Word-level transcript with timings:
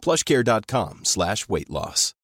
plushcare.com 0.00 1.04
slash 1.04 1.48
weight 1.48 1.70
loss. 1.70 2.14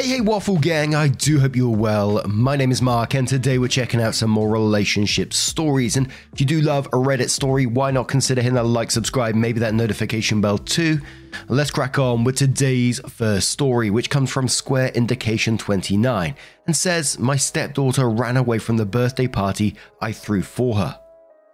Hey, 0.00 0.06
hey, 0.06 0.20
Waffle 0.22 0.56
Gang, 0.56 0.94
I 0.94 1.08
do 1.08 1.40
hope 1.40 1.54
you're 1.54 1.76
well. 1.76 2.22
My 2.26 2.56
name 2.56 2.70
is 2.70 2.80
Mark, 2.80 3.12
and 3.14 3.28
today 3.28 3.58
we're 3.58 3.68
checking 3.68 4.00
out 4.00 4.14
some 4.14 4.30
more 4.30 4.48
relationship 4.48 5.34
stories. 5.34 5.96
And 5.96 6.06
if 6.32 6.40
you 6.40 6.46
do 6.46 6.62
love 6.62 6.86
a 6.86 6.90
Reddit 6.90 7.28
story, 7.28 7.66
why 7.66 7.90
not 7.90 8.08
consider 8.08 8.40
hitting 8.40 8.54
that 8.54 8.64
like, 8.64 8.90
subscribe, 8.90 9.34
maybe 9.34 9.60
that 9.60 9.74
notification 9.74 10.40
bell 10.40 10.56
too? 10.56 11.00
Let's 11.48 11.70
crack 11.70 11.98
on 11.98 12.24
with 12.24 12.36
today's 12.36 12.98
first 13.10 13.50
story, 13.50 13.90
which 13.90 14.08
comes 14.08 14.30
from 14.30 14.48
Square 14.48 14.92
Indication 14.94 15.58
29 15.58 16.34
and 16.66 16.74
says, 16.74 17.18
My 17.18 17.36
stepdaughter 17.36 18.08
ran 18.08 18.38
away 18.38 18.58
from 18.58 18.78
the 18.78 18.86
birthday 18.86 19.26
party 19.26 19.76
I 20.00 20.12
threw 20.12 20.40
for 20.40 20.76
her. 20.76 20.98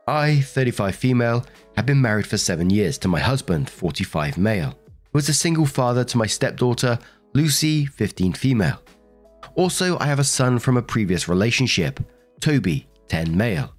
I, 0.09 0.41
35 0.41 0.95
female, 0.95 1.45
have 1.77 1.85
been 1.85 2.01
married 2.01 2.29
for 2.29 2.37
seven 2.37 2.71
years 2.71 2.97
to 2.99 3.09
my 3.09 3.19
husband, 3.19 3.69
45 3.69 4.39
male, 4.39 4.71
who 4.71 5.19
was 5.19 5.29
a 5.29 5.35
single 5.35 5.67
father 5.67 6.05
to 6.05 6.17
my 6.17 6.27
stepdaughter, 6.27 6.97
Lucy, 7.35 7.87
15 7.87 8.33
female. 8.35 8.81
Also, 9.57 9.99
I 9.99 10.07
have 10.07 10.21
a 10.21 10.25
son 10.25 10.61
from 10.61 10.77
a 10.77 10.83
previous 10.83 11.29
relationship, 11.29 11.99
Toby, 12.41 12.87
10 13.09 13.37
male. 13.37 13.75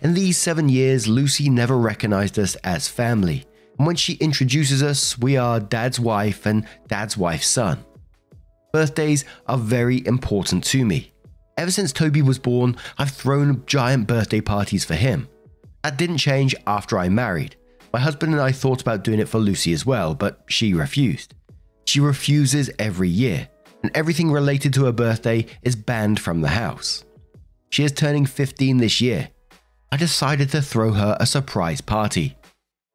In 0.00 0.14
these 0.14 0.38
seven 0.38 0.68
years, 0.68 1.08
Lucy 1.08 1.50
never 1.50 1.76
recognized 1.76 2.38
us 2.38 2.54
as 2.56 2.86
family, 2.86 3.44
and 3.78 3.86
when 3.86 3.96
she 3.96 4.14
introduces 4.14 4.80
us, 4.80 5.18
we 5.18 5.36
are 5.36 5.58
dad's 5.58 5.98
wife 5.98 6.46
and 6.46 6.68
dad's 6.86 7.16
wife's 7.16 7.48
son. 7.48 7.84
Birthdays 8.72 9.24
are 9.48 9.58
very 9.58 10.06
important 10.06 10.62
to 10.64 10.84
me. 10.84 11.12
Ever 11.56 11.72
since 11.72 11.92
Toby 11.92 12.22
was 12.22 12.38
born, 12.38 12.76
I've 12.96 13.10
thrown 13.10 13.64
giant 13.66 14.06
birthday 14.06 14.40
parties 14.40 14.84
for 14.84 14.94
him. 14.94 15.26
That 15.88 15.96
didn't 15.96 16.18
change 16.18 16.54
after 16.66 16.98
I 16.98 17.08
married. 17.08 17.56
My 17.94 17.98
husband 17.98 18.34
and 18.34 18.42
I 18.42 18.52
thought 18.52 18.82
about 18.82 19.04
doing 19.04 19.20
it 19.20 19.28
for 19.28 19.38
Lucy 19.38 19.72
as 19.72 19.86
well, 19.86 20.14
but 20.14 20.44
she 20.46 20.74
refused. 20.74 21.32
She 21.86 21.98
refuses 21.98 22.70
every 22.78 23.08
year, 23.08 23.48
and 23.82 23.90
everything 23.94 24.30
related 24.30 24.74
to 24.74 24.84
her 24.84 24.92
birthday 24.92 25.46
is 25.62 25.76
banned 25.76 26.20
from 26.20 26.42
the 26.42 26.48
house. 26.48 27.06
She 27.70 27.84
is 27.84 27.92
turning 27.92 28.26
15 28.26 28.76
this 28.76 29.00
year. 29.00 29.30
I 29.90 29.96
decided 29.96 30.50
to 30.50 30.60
throw 30.60 30.92
her 30.92 31.16
a 31.18 31.24
surprise 31.24 31.80
party. 31.80 32.36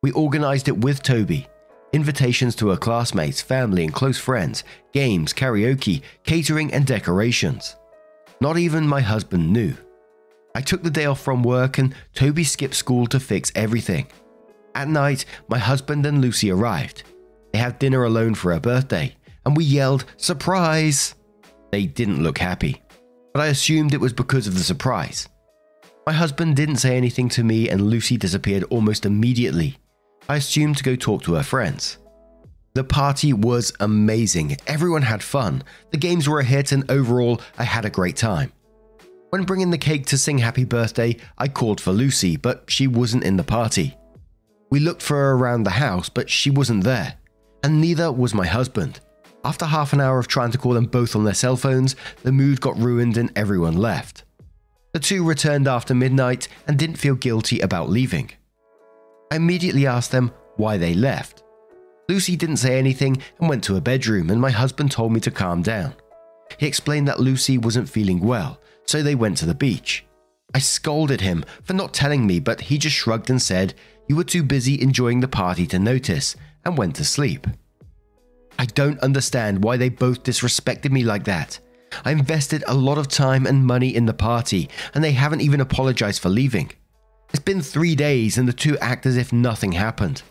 We 0.03 0.11
organized 0.11 0.67
it 0.67 0.77
with 0.77 1.01
Toby. 1.01 1.47
Invitations 1.93 2.55
to 2.57 2.69
her 2.69 2.77
classmates, 2.77 3.41
family, 3.41 3.85
and 3.85 3.91
close 3.91 4.19
friends, 4.19 4.63
games, 4.91 5.33
karaoke, 5.33 6.03
catering, 6.25 6.71
and 6.71 6.85
decorations. 6.85 7.75
Not 8.39 8.59
even 8.59 8.87
my 8.87 9.01
husband 9.01 9.51
knew. 9.51 9.73
I 10.55 10.61
took 10.61 10.83
the 10.83 10.91
day 10.91 11.05
off 11.05 11.19
from 11.19 11.43
work 11.43 11.77
and 11.77 11.95
Toby 12.13 12.43
skipped 12.43 12.75
school 12.75 13.07
to 13.07 13.19
fix 13.19 13.51
everything. 13.55 14.07
At 14.75 14.87
night, 14.87 15.25
my 15.47 15.57
husband 15.57 16.05
and 16.05 16.21
Lucy 16.21 16.51
arrived. 16.51 17.03
They 17.51 17.59
had 17.59 17.79
dinner 17.79 18.03
alone 18.03 18.35
for 18.35 18.53
her 18.53 18.59
birthday, 18.59 19.15
and 19.45 19.55
we 19.55 19.63
yelled, 19.63 20.05
Surprise! 20.17 21.15
They 21.71 21.85
didn't 21.85 22.23
look 22.23 22.37
happy, 22.37 22.81
but 23.33 23.41
I 23.41 23.47
assumed 23.47 23.93
it 23.93 24.01
was 24.01 24.13
because 24.13 24.47
of 24.47 24.53
the 24.53 24.63
surprise. 24.63 25.27
My 26.05 26.13
husband 26.13 26.55
didn't 26.55 26.77
say 26.77 26.97
anything 26.97 27.29
to 27.29 27.43
me, 27.43 27.69
and 27.69 27.89
Lucy 27.89 28.17
disappeared 28.17 28.63
almost 28.65 29.05
immediately. 29.05 29.77
I 30.27 30.37
assumed 30.37 30.77
to 30.77 30.83
go 30.83 30.95
talk 30.95 31.23
to 31.23 31.35
her 31.35 31.43
friends. 31.43 31.97
The 32.73 32.83
party 32.83 33.33
was 33.33 33.71
amazing. 33.79 34.57
Everyone 34.65 35.03
had 35.03 35.23
fun. 35.23 35.63
The 35.91 35.97
games 35.97 36.27
were 36.27 36.39
a 36.39 36.43
hit, 36.43 36.71
and 36.71 36.89
overall, 36.89 37.41
I 37.57 37.63
had 37.63 37.85
a 37.85 37.89
great 37.89 38.17
time. 38.17 38.51
When 39.33 39.45
bringing 39.45 39.71
the 39.71 39.79
cake 39.79 40.05
to 40.05 40.17
sing 40.19 40.37
happy 40.37 40.63
birthday, 40.63 41.17
I 41.39 41.47
called 41.47 41.81
for 41.81 41.91
Lucy, 41.91 42.37
but 42.37 42.65
she 42.67 42.85
wasn't 42.85 43.23
in 43.23 43.35
the 43.35 43.43
party. 43.43 43.97
We 44.69 44.79
looked 44.79 45.01
for 45.01 45.15
her 45.15 45.31
around 45.31 45.63
the 45.63 45.71
house, 45.71 46.07
but 46.07 46.29
she 46.29 46.51
wasn't 46.51 46.83
there 46.83 47.15
and 47.63 47.81
neither 47.81 48.11
was 48.11 48.35
my 48.35 48.45
husband. 48.45 48.99
After 49.43 49.65
half 49.65 49.91
an 49.91 50.01
hour 50.01 50.19
of 50.19 50.27
trying 50.27 50.51
to 50.51 50.59
call 50.59 50.73
them 50.73 50.85
both 50.85 51.15
on 51.15 51.23
their 51.23 51.33
cell 51.33 51.55
phones, 51.55 51.95
the 52.21 52.31
mood 52.31 52.61
got 52.61 52.77
ruined 52.77 53.17
and 53.17 53.31
everyone 53.35 53.75
left. 53.75 54.23
The 54.91 54.99
two 54.99 55.23
returned 55.23 55.67
after 55.67 55.95
midnight 55.95 56.47
and 56.67 56.77
didn't 56.77 56.97
feel 56.97 57.15
guilty 57.15 57.59
about 57.61 57.89
leaving. 57.89 58.29
I 59.31 59.37
immediately 59.37 59.87
asked 59.87 60.11
them 60.11 60.31
why 60.57 60.77
they 60.77 60.93
left. 60.93 61.41
Lucy 62.07 62.35
didn't 62.35 62.57
say 62.57 62.77
anything 62.77 63.17
and 63.39 63.49
went 63.49 63.63
to 63.63 63.73
her 63.73 63.81
bedroom, 63.81 64.29
and 64.29 64.39
my 64.39 64.51
husband 64.51 64.91
told 64.91 65.11
me 65.11 65.19
to 65.21 65.31
calm 65.31 65.63
down. 65.63 65.95
He 66.59 66.67
explained 66.67 67.07
that 67.07 67.19
Lucy 67.19 67.57
wasn't 67.57 67.89
feeling 67.89 68.19
well, 68.19 68.59
so 68.85 69.01
they 69.01 69.15
went 69.15 69.37
to 69.37 69.45
the 69.45 69.55
beach. 69.55 70.05
I 70.53 70.59
scolded 70.59 71.21
him 71.21 71.43
for 71.63 71.73
not 71.73 71.93
telling 71.93 72.27
me, 72.27 72.39
but 72.39 72.61
he 72.61 72.77
just 72.77 72.95
shrugged 72.95 73.29
and 73.29 73.41
said, 73.41 73.73
You 74.07 74.15
were 74.15 74.23
too 74.23 74.43
busy 74.43 74.81
enjoying 74.81 75.19
the 75.19 75.27
party 75.27 75.65
to 75.67 75.79
notice, 75.79 76.35
and 76.63 76.77
went 76.77 76.95
to 76.97 77.05
sleep. 77.05 77.47
I 78.59 78.65
don't 78.65 78.99
understand 78.99 79.63
why 79.63 79.77
they 79.77 79.89
both 79.89 80.23
disrespected 80.23 80.91
me 80.91 81.03
like 81.03 81.23
that. 81.25 81.59
I 82.05 82.11
invested 82.11 82.63
a 82.67 82.73
lot 82.73 82.97
of 82.97 83.07
time 83.07 83.45
and 83.45 83.65
money 83.65 83.95
in 83.95 84.05
the 84.05 84.13
party, 84.13 84.69
and 84.93 85.03
they 85.03 85.11
haven't 85.11 85.41
even 85.41 85.61
apologized 85.61 86.21
for 86.21 86.29
leaving. 86.29 86.71
It's 87.29 87.43
been 87.43 87.61
three 87.61 87.95
days, 87.95 88.37
and 88.37 88.47
the 88.47 88.53
two 88.53 88.77
act 88.79 89.05
as 89.05 89.17
if 89.17 89.33
nothing 89.33 89.71
happened. 89.71 90.21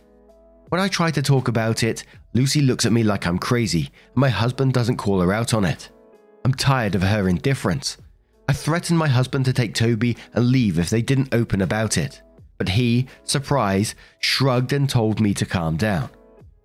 When 0.69 0.81
I 0.81 0.89
try 0.89 1.11
to 1.11 1.23
talk 1.23 1.49
about 1.49 1.83
it, 1.83 2.05
Lucy 2.33 2.63
looks 2.63 2.87
at 2.87 2.93
me 2.93 3.03
like 3.03 3.27
I'm 3.27 3.39
crazy, 3.39 3.91
and 4.15 4.17
my 4.17 4.29
husband 4.29 4.73
doesn't 4.73 4.97
call 4.97 5.21
her 5.21 5.33
out 5.33 5.53
on 5.53 5.65
it. 5.65 5.91
I'm 6.45 6.55
tired 6.55 6.95
of 6.95 7.03
her 7.03 7.29
indifference. 7.29 7.99
I 8.53 8.55
threatened 8.55 8.99
my 8.99 9.09
husband 9.09 9.47
to 9.47 9.55
take 9.55 9.73
Toby 9.73 10.15
and 10.35 10.45
leave 10.45 10.79
if 10.79 10.91
they 10.91 11.01
didn't 11.01 11.35
open 11.35 11.63
about 11.63 11.97
it, 11.97 12.21
but 12.59 12.69
he, 12.69 13.07
surprised, 13.25 13.95
shrugged 14.19 14.75
and 14.75 14.87
told 14.87 15.21
me 15.21 15.33
to 15.33 15.47
calm 15.47 15.79
down. 15.79 16.11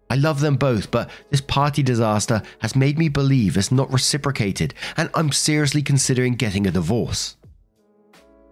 I 0.09 0.17
love 0.17 0.41
them 0.41 0.57
both, 0.57 0.91
but 0.91 1.09
this 1.29 1.39
party 1.39 1.81
disaster 1.83 2.41
has 2.59 2.75
made 2.75 2.99
me 2.99 3.07
believe 3.07 3.55
it's 3.55 3.71
not 3.71 3.89
reciprocated, 3.89 4.73
and 4.97 5.09
I'm 5.13 5.31
seriously 5.31 5.81
considering 5.81 6.35
getting 6.35 6.67
a 6.67 6.71
divorce. 6.71 7.37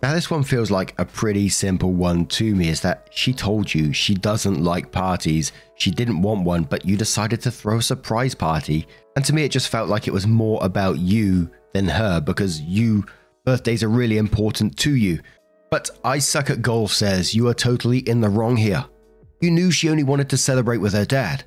Now, 0.02 0.13
this 0.13 0.31
one 0.31 0.44
feels 0.44 0.72
like 0.72 0.97
a 0.97 1.03
pretty 1.03 1.50
simple 1.50 1.91
one 1.91 2.28
to 2.28 2.56
me 2.56 2.69
is 2.69 2.79
that 2.84 3.09
she 3.12 3.34
told 3.34 3.75
you 3.75 3.91
she 3.91 4.13
doesn't 4.13 4.63
like 4.63 4.94
parties, 4.94 5.52
she 5.75 5.91
didn't 5.91 6.22
want 6.22 6.46
one, 6.46 6.63
but 6.63 6.85
you 6.85 6.96
decided 6.96 7.41
to 7.41 7.52
throw 7.52 7.79
a 7.79 7.81
surprise 7.81 8.34
party. 8.34 8.88
And 9.17 9.25
to 9.25 9.34
me, 9.34 9.44
it 9.44 9.52
just 9.52 9.67
felt 9.67 9.90
like 9.90 10.07
it 10.07 10.13
was 10.13 10.25
more 10.25 10.63
about 10.63 11.00
you 11.00 11.52
than 11.73 11.90
her 11.90 12.22
because 12.22 12.62
you, 12.62 13.03
birthdays 13.46 13.84
are 13.84 13.90
really 13.90 14.18
important 14.18 14.78
to 14.80 14.96
you. 14.96 15.20
But 15.72 15.90
I 16.04 16.20
Suck 16.20 16.50
at 16.50 16.62
Golf 16.62 16.92
says 16.92 17.34
you 17.34 17.48
are 17.48 17.54
totally 17.54 18.00
in 18.00 18.22
the 18.22 18.30
wrong 18.30 18.58
here. 18.58 18.86
You 19.42 19.52
knew 19.52 19.72
she 19.72 19.90
only 19.90 20.04
wanted 20.04 20.30
to 20.30 20.38
celebrate 20.38 20.78
with 20.78 20.94
her 20.94 21.06
dad. 21.06 21.44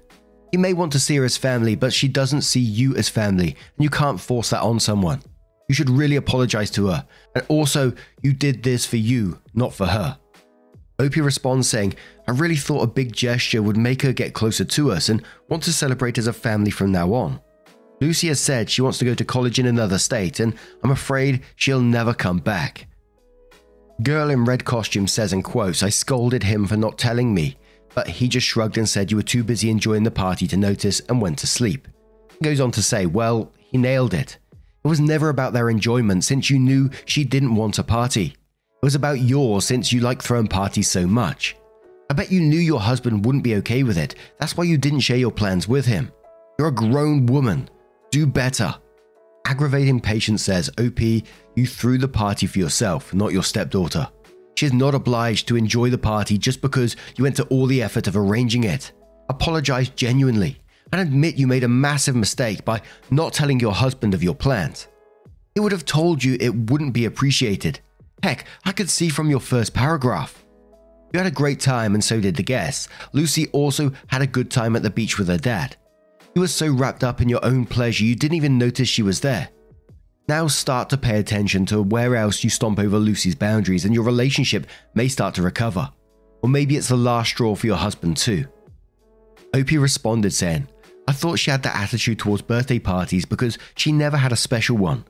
He 0.50 0.56
may 0.56 0.72
want 0.72 0.92
to 0.92 1.00
see 1.00 1.16
her 1.16 1.24
as 1.24 1.36
family, 1.36 1.74
but 1.74 1.92
she 1.92 2.08
doesn't 2.08 2.42
see 2.42 2.60
you 2.60 2.94
as 2.96 3.08
family, 3.08 3.48
and 3.48 3.84
you 3.84 3.90
can't 3.90 4.20
force 4.20 4.50
that 4.50 4.62
on 4.62 4.80
someone. 4.80 5.22
You 5.68 5.74
should 5.74 5.90
really 5.90 6.16
apologize 6.16 6.70
to 6.72 6.86
her. 6.86 7.06
And 7.34 7.44
also, 7.48 7.92
you 8.22 8.32
did 8.32 8.62
this 8.62 8.86
for 8.86 8.96
you, 8.96 9.38
not 9.52 9.74
for 9.74 9.86
her. 9.86 10.18
Opie 10.98 11.20
responds 11.20 11.68
saying, 11.68 11.94
I 12.26 12.32
really 12.32 12.56
thought 12.56 12.82
a 12.82 12.88
big 12.88 13.12
gesture 13.12 13.62
would 13.62 13.76
make 13.76 14.02
her 14.02 14.12
get 14.12 14.34
closer 14.34 14.64
to 14.64 14.90
us 14.90 15.08
and 15.08 15.22
want 15.48 15.62
to 15.64 15.72
celebrate 15.72 16.18
as 16.18 16.26
a 16.26 16.32
family 16.32 16.70
from 16.70 16.90
now 16.90 17.12
on. 17.12 17.40
Lucy 18.00 18.28
has 18.28 18.40
said 18.40 18.70
she 18.70 18.82
wants 18.82 18.98
to 18.98 19.04
go 19.04 19.14
to 19.14 19.24
college 19.24 19.58
in 19.58 19.66
another 19.66 19.98
state, 19.98 20.40
and 20.40 20.54
I'm 20.82 20.90
afraid 20.90 21.42
she'll 21.56 21.80
never 21.80 22.14
come 22.14 22.38
back. 22.38 22.86
Girl 24.02 24.30
in 24.30 24.44
red 24.44 24.64
costume 24.64 25.08
says 25.08 25.32
in 25.32 25.42
quotes, 25.42 25.82
I 25.82 25.88
scolded 25.88 26.44
him 26.44 26.66
for 26.66 26.76
not 26.76 26.98
telling 26.98 27.34
me 27.34 27.56
but 27.98 28.06
he 28.06 28.28
just 28.28 28.46
shrugged 28.46 28.78
and 28.78 28.88
said 28.88 29.10
you 29.10 29.16
were 29.16 29.24
too 29.24 29.42
busy 29.42 29.68
enjoying 29.68 30.04
the 30.04 30.10
party 30.12 30.46
to 30.46 30.56
notice 30.56 31.00
and 31.08 31.20
went 31.20 31.36
to 31.36 31.48
sleep. 31.48 31.88
He 32.38 32.44
goes 32.44 32.60
on 32.60 32.70
to 32.70 32.80
say, 32.80 33.06
well, 33.06 33.50
he 33.58 33.76
nailed 33.76 34.14
it. 34.14 34.38
It 34.84 34.88
was 34.88 35.00
never 35.00 35.30
about 35.30 35.52
their 35.52 35.68
enjoyment 35.68 36.22
since 36.22 36.48
you 36.48 36.60
knew 36.60 36.90
she 37.06 37.24
didn't 37.24 37.56
want 37.56 37.80
a 37.80 37.82
party. 37.82 38.26
It 38.26 38.86
was 38.86 38.94
about 38.94 39.18
yours 39.18 39.64
since 39.64 39.92
you 39.92 39.98
like 39.98 40.22
throwing 40.22 40.46
parties 40.46 40.88
so 40.88 41.08
much. 41.08 41.56
I 42.08 42.14
bet 42.14 42.30
you 42.30 42.40
knew 42.40 42.60
your 42.60 42.78
husband 42.78 43.24
wouldn't 43.24 43.42
be 43.42 43.56
okay 43.56 43.82
with 43.82 43.98
it. 43.98 44.14
That's 44.38 44.56
why 44.56 44.62
you 44.62 44.78
didn't 44.78 45.00
share 45.00 45.16
your 45.16 45.32
plans 45.32 45.66
with 45.66 45.84
him. 45.84 46.12
You're 46.56 46.68
a 46.68 46.72
grown 46.72 47.26
woman. 47.26 47.68
Do 48.10 48.26
better. 48.26 48.74
Aggravating 49.44 50.00
patient 50.00 50.40
says, 50.40 50.70
OP, 50.78 51.00
you 51.00 51.66
threw 51.66 51.98
the 51.98 52.08
party 52.08 52.46
for 52.46 52.58
yourself, 52.58 53.12
not 53.12 53.32
your 53.32 53.42
stepdaughter. 53.42 54.08
She 54.56 54.66
is 54.66 54.72
not 54.72 54.94
obliged 54.94 55.46
to 55.48 55.56
enjoy 55.56 55.90
the 55.90 55.98
party 55.98 56.36
just 56.36 56.60
because 56.60 56.96
you 57.16 57.24
went 57.24 57.36
to 57.36 57.44
all 57.44 57.66
the 57.66 57.82
effort 57.82 58.06
of 58.06 58.16
arranging 58.16 58.64
it. 58.64 58.92
Apologize 59.28 59.88
genuinely 59.90 60.58
and 60.92 61.00
admit 61.00 61.36
you 61.36 61.46
made 61.46 61.64
a 61.64 61.68
massive 61.68 62.16
mistake 62.16 62.64
by 62.64 62.80
not 63.10 63.32
telling 63.32 63.60
your 63.60 63.74
husband 63.74 64.14
of 64.14 64.22
your 64.22 64.34
plans. 64.34 64.88
He 65.54 65.60
would 65.60 65.72
have 65.72 65.84
told 65.84 66.24
you 66.24 66.36
it 66.40 66.70
wouldn't 66.70 66.94
be 66.94 67.04
appreciated. 67.04 67.80
Heck, 68.22 68.46
I 68.64 68.72
could 68.72 68.90
see 68.90 69.08
from 69.08 69.30
your 69.30 69.40
first 69.40 69.74
paragraph. 69.74 70.44
You 71.12 71.18
had 71.18 71.26
a 71.26 71.30
great 71.30 71.60
time, 71.60 71.94
and 71.94 72.04
so 72.04 72.20
did 72.20 72.36
the 72.36 72.42
guests. 72.42 72.88
Lucy 73.12 73.48
also 73.48 73.92
had 74.08 74.22
a 74.22 74.26
good 74.26 74.50
time 74.50 74.76
at 74.76 74.82
the 74.82 74.90
beach 74.90 75.18
with 75.18 75.28
her 75.28 75.38
dad. 75.38 75.76
You 76.38 76.42
were 76.42 76.46
so 76.46 76.70
wrapped 76.72 77.02
up 77.02 77.20
in 77.20 77.28
your 77.28 77.44
own 77.44 77.66
pleasure 77.66 78.04
you 78.04 78.14
didn't 78.14 78.36
even 78.36 78.58
notice 78.58 78.88
she 78.88 79.02
was 79.02 79.18
there. 79.18 79.48
Now 80.28 80.46
start 80.46 80.88
to 80.90 80.96
pay 80.96 81.18
attention 81.18 81.66
to 81.66 81.82
where 81.82 82.14
else 82.14 82.44
you 82.44 82.48
stomp 82.48 82.78
over 82.78 82.96
Lucy's 82.96 83.34
boundaries, 83.34 83.84
and 83.84 83.92
your 83.92 84.04
relationship 84.04 84.68
may 84.94 85.08
start 85.08 85.34
to 85.34 85.42
recover. 85.42 85.90
Or 86.40 86.48
maybe 86.48 86.76
it's 86.76 86.90
the 86.90 86.96
last 86.96 87.30
straw 87.30 87.56
for 87.56 87.66
your 87.66 87.74
husband, 87.74 88.18
too. 88.18 88.46
Opie 89.52 89.78
responded, 89.78 90.32
saying, 90.32 90.68
I 91.08 91.12
thought 91.12 91.40
she 91.40 91.50
had 91.50 91.64
that 91.64 91.74
attitude 91.74 92.20
towards 92.20 92.42
birthday 92.42 92.78
parties 92.78 93.24
because 93.24 93.58
she 93.74 93.90
never 93.90 94.16
had 94.16 94.30
a 94.30 94.36
special 94.36 94.76
one. 94.76 95.04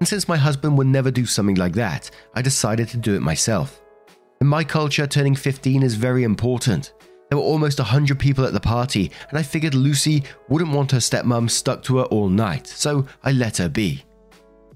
And 0.00 0.06
since 0.06 0.28
my 0.28 0.36
husband 0.36 0.76
would 0.76 0.86
never 0.86 1.10
do 1.10 1.24
something 1.24 1.56
like 1.56 1.72
that, 1.76 2.10
I 2.34 2.42
decided 2.42 2.88
to 2.88 2.98
do 2.98 3.14
it 3.14 3.22
myself. 3.22 3.80
In 4.42 4.46
my 4.46 4.62
culture, 4.62 5.06
turning 5.06 5.34
15 5.34 5.82
is 5.82 5.94
very 5.94 6.24
important. 6.24 6.92
There 7.34 7.40
were 7.40 7.48
almost 7.48 7.80
100 7.80 8.16
people 8.16 8.44
at 8.44 8.52
the 8.52 8.60
party, 8.60 9.10
and 9.28 9.36
I 9.36 9.42
figured 9.42 9.74
Lucy 9.74 10.22
wouldn't 10.48 10.70
want 10.70 10.92
her 10.92 10.98
stepmom 10.98 11.50
stuck 11.50 11.82
to 11.82 11.98
her 11.98 12.04
all 12.04 12.28
night, 12.28 12.68
so 12.68 13.08
I 13.24 13.32
let 13.32 13.56
her 13.56 13.68
be. 13.68 14.04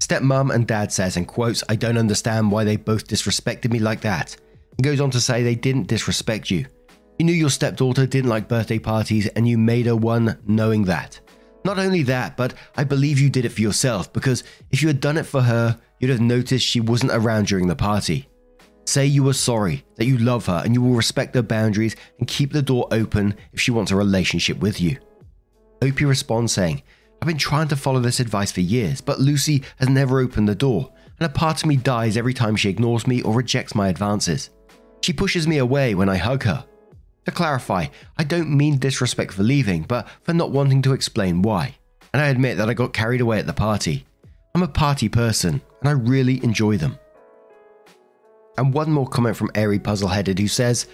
Stepmom 0.01 0.53
and 0.53 0.67
dad 0.67 0.91
says 0.91 1.15
in 1.15 1.23
quotes, 1.23 1.63
I 1.69 1.77
don't 1.77 1.97
understand 1.97 2.51
why 2.51 2.65
they 2.65 2.75
both 2.75 3.07
disrespected 3.07 3.71
me 3.71 3.79
like 3.79 4.01
that. 4.01 4.35
He 4.75 4.83
goes 4.83 4.99
on 4.99 5.09
to 5.11 5.21
say 5.21 5.41
they 5.41 5.55
didn't 5.55 5.87
disrespect 5.87 6.51
you. 6.51 6.65
You 7.17 7.27
knew 7.27 7.31
your 7.31 7.49
stepdaughter 7.49 8.05
didn't 8.05 8.29
like 8.29 8.49
birthday 8.49 8.77
parties 8.77 9.27
and 9.27 9.47
you 9.47 9.57
made 9.57 9.85
her 9.85 9.95
one 9.95 10.37
knowing 10.45 10.83
that. 10.83 11.17
Not 11.63 11.79
only 11.79 12.03
that, 12.03 12.35
but 12.35 12.55
I 12.75 12.83
believe 12.83 13.21
you 13.21 13.29
did 13.29 13.45
it 13.45 13.53
for 13.53 13.61
yourself 13.61 14.11
because 14.11 14.43
if 14.69 14.81
you 14.81 14.89
had 14.89 14.99
done 14.99 15.15
it 15.15 15.25
for 15.25 15.43
her, 15.43 15.79
you'd 16.01 16.11
have 16.11 16.19
noticed 16.19 16.65
she 16.65 16.81
wasn't 16.81 17.13
around 17.13 17.47
during 17.47 17.67
the 17.67 17.75
party. 17.77 18.28
Say 18.89 19.05
you 19.05 19.29
are 19.29 19.33
sorry, 19.33 19.85
that 19.97 20.07
you 20.07 20.17
love 20.17 20.47
her, 20.47 20.63
and 20.65 20.73
you 20.73 20.81
will 20.81 20.95
respect 20.95 21.35
her 21.35 21.43
boundaries 21.43 21.95
and 22.17 22.27
keep 22.27 22.51
the 22.51 22.63
door 22.63 22.87
open 22.89 23.35
if 23.53 23.61
she 23.61 23.69
wants 23.69 23.91
a 23.91 23.95
relationship 23.95 24.57
with 24.57 24.81
you. 24.81 24.97
Opie 25.83 26.05
responds 26.05 26.53
saying, 26.53 26.81
I've 27.21 27.27
been 27.27 27.37
trying 27.37 27.67
to 27.67 27.75
follow 27.75 27.99
this 27.99 28.19
advice 28.19 28.51
for 28.51 28.61
years, 28.61 28.99
but 28.99 29.19
Lucy 29.19 29.61
has 29.77 29.89
never 29.89 30.19
opened 30.19 30.49
the 30.49 30.55
door, 30.55 30.91
and 31.19 31.27
a 31.27 31.31
part 31.31 31.61
of 31.61 31.67
me 31.67 31.75
dies 31.75 32.17
every 32.17 32.33
time 32.33 32.55
she 32.55 32.71
ignores 32.71 33.05
me 33.05 33.21
or 33.21 33.35
rejects 33.35 33.75
my 33.75 33.89
advances. 33.89 34.49
She 35.01 35.13
pushes 35.13 35.47
me 35.47 35.59
away 35.59 35.93
when 35.93 36.09
I 36.09 36.17
hug 36.17 36.41
her. 36.45 36.65
To 37.25 37.31
clarify, 37.31 37.89
I 38.17 38.23
don't 38.23 38.57
mean 38.57 38.79
disrespect 38.79 39.33
for 39.33 39.43
leaving, 39.43 39.83
but 39.83 40.07
for 40.23 40.33
not 40.33 40.49
wanting 40.49 40.81
to 40.81 40.93
explain 40.93 41.43
why. 41.43 41.75
And 42.11 42.23
I 42.23 42.29
admit 42.29 42.57
that 42.57 42.71
I 42.71 42.73
got 42.73 42.93
carried 42.93 43.21
away 43.21 43.37
at 43.37 43.45
the 43.45 43.53
party. 43.53 44.07
I'm 44.55 44.63
a 44.63 44.67
party 44.67 45.09
person, 45.09 45.61
and 45.81 45.89
I 45.89 45.91
really 45.91 46.43
enjoy 46.43 46.77
them. 46.77 46.97
And 48.59 48.73
one 48.73 48.91
more 48.91 49.07
comment 49.07 49.37
from 49.37 49.51
Airy 49.55 49.79
Puzzleheaded 49.79 50.37
who 50.37 50.49
says, 50.49 50.87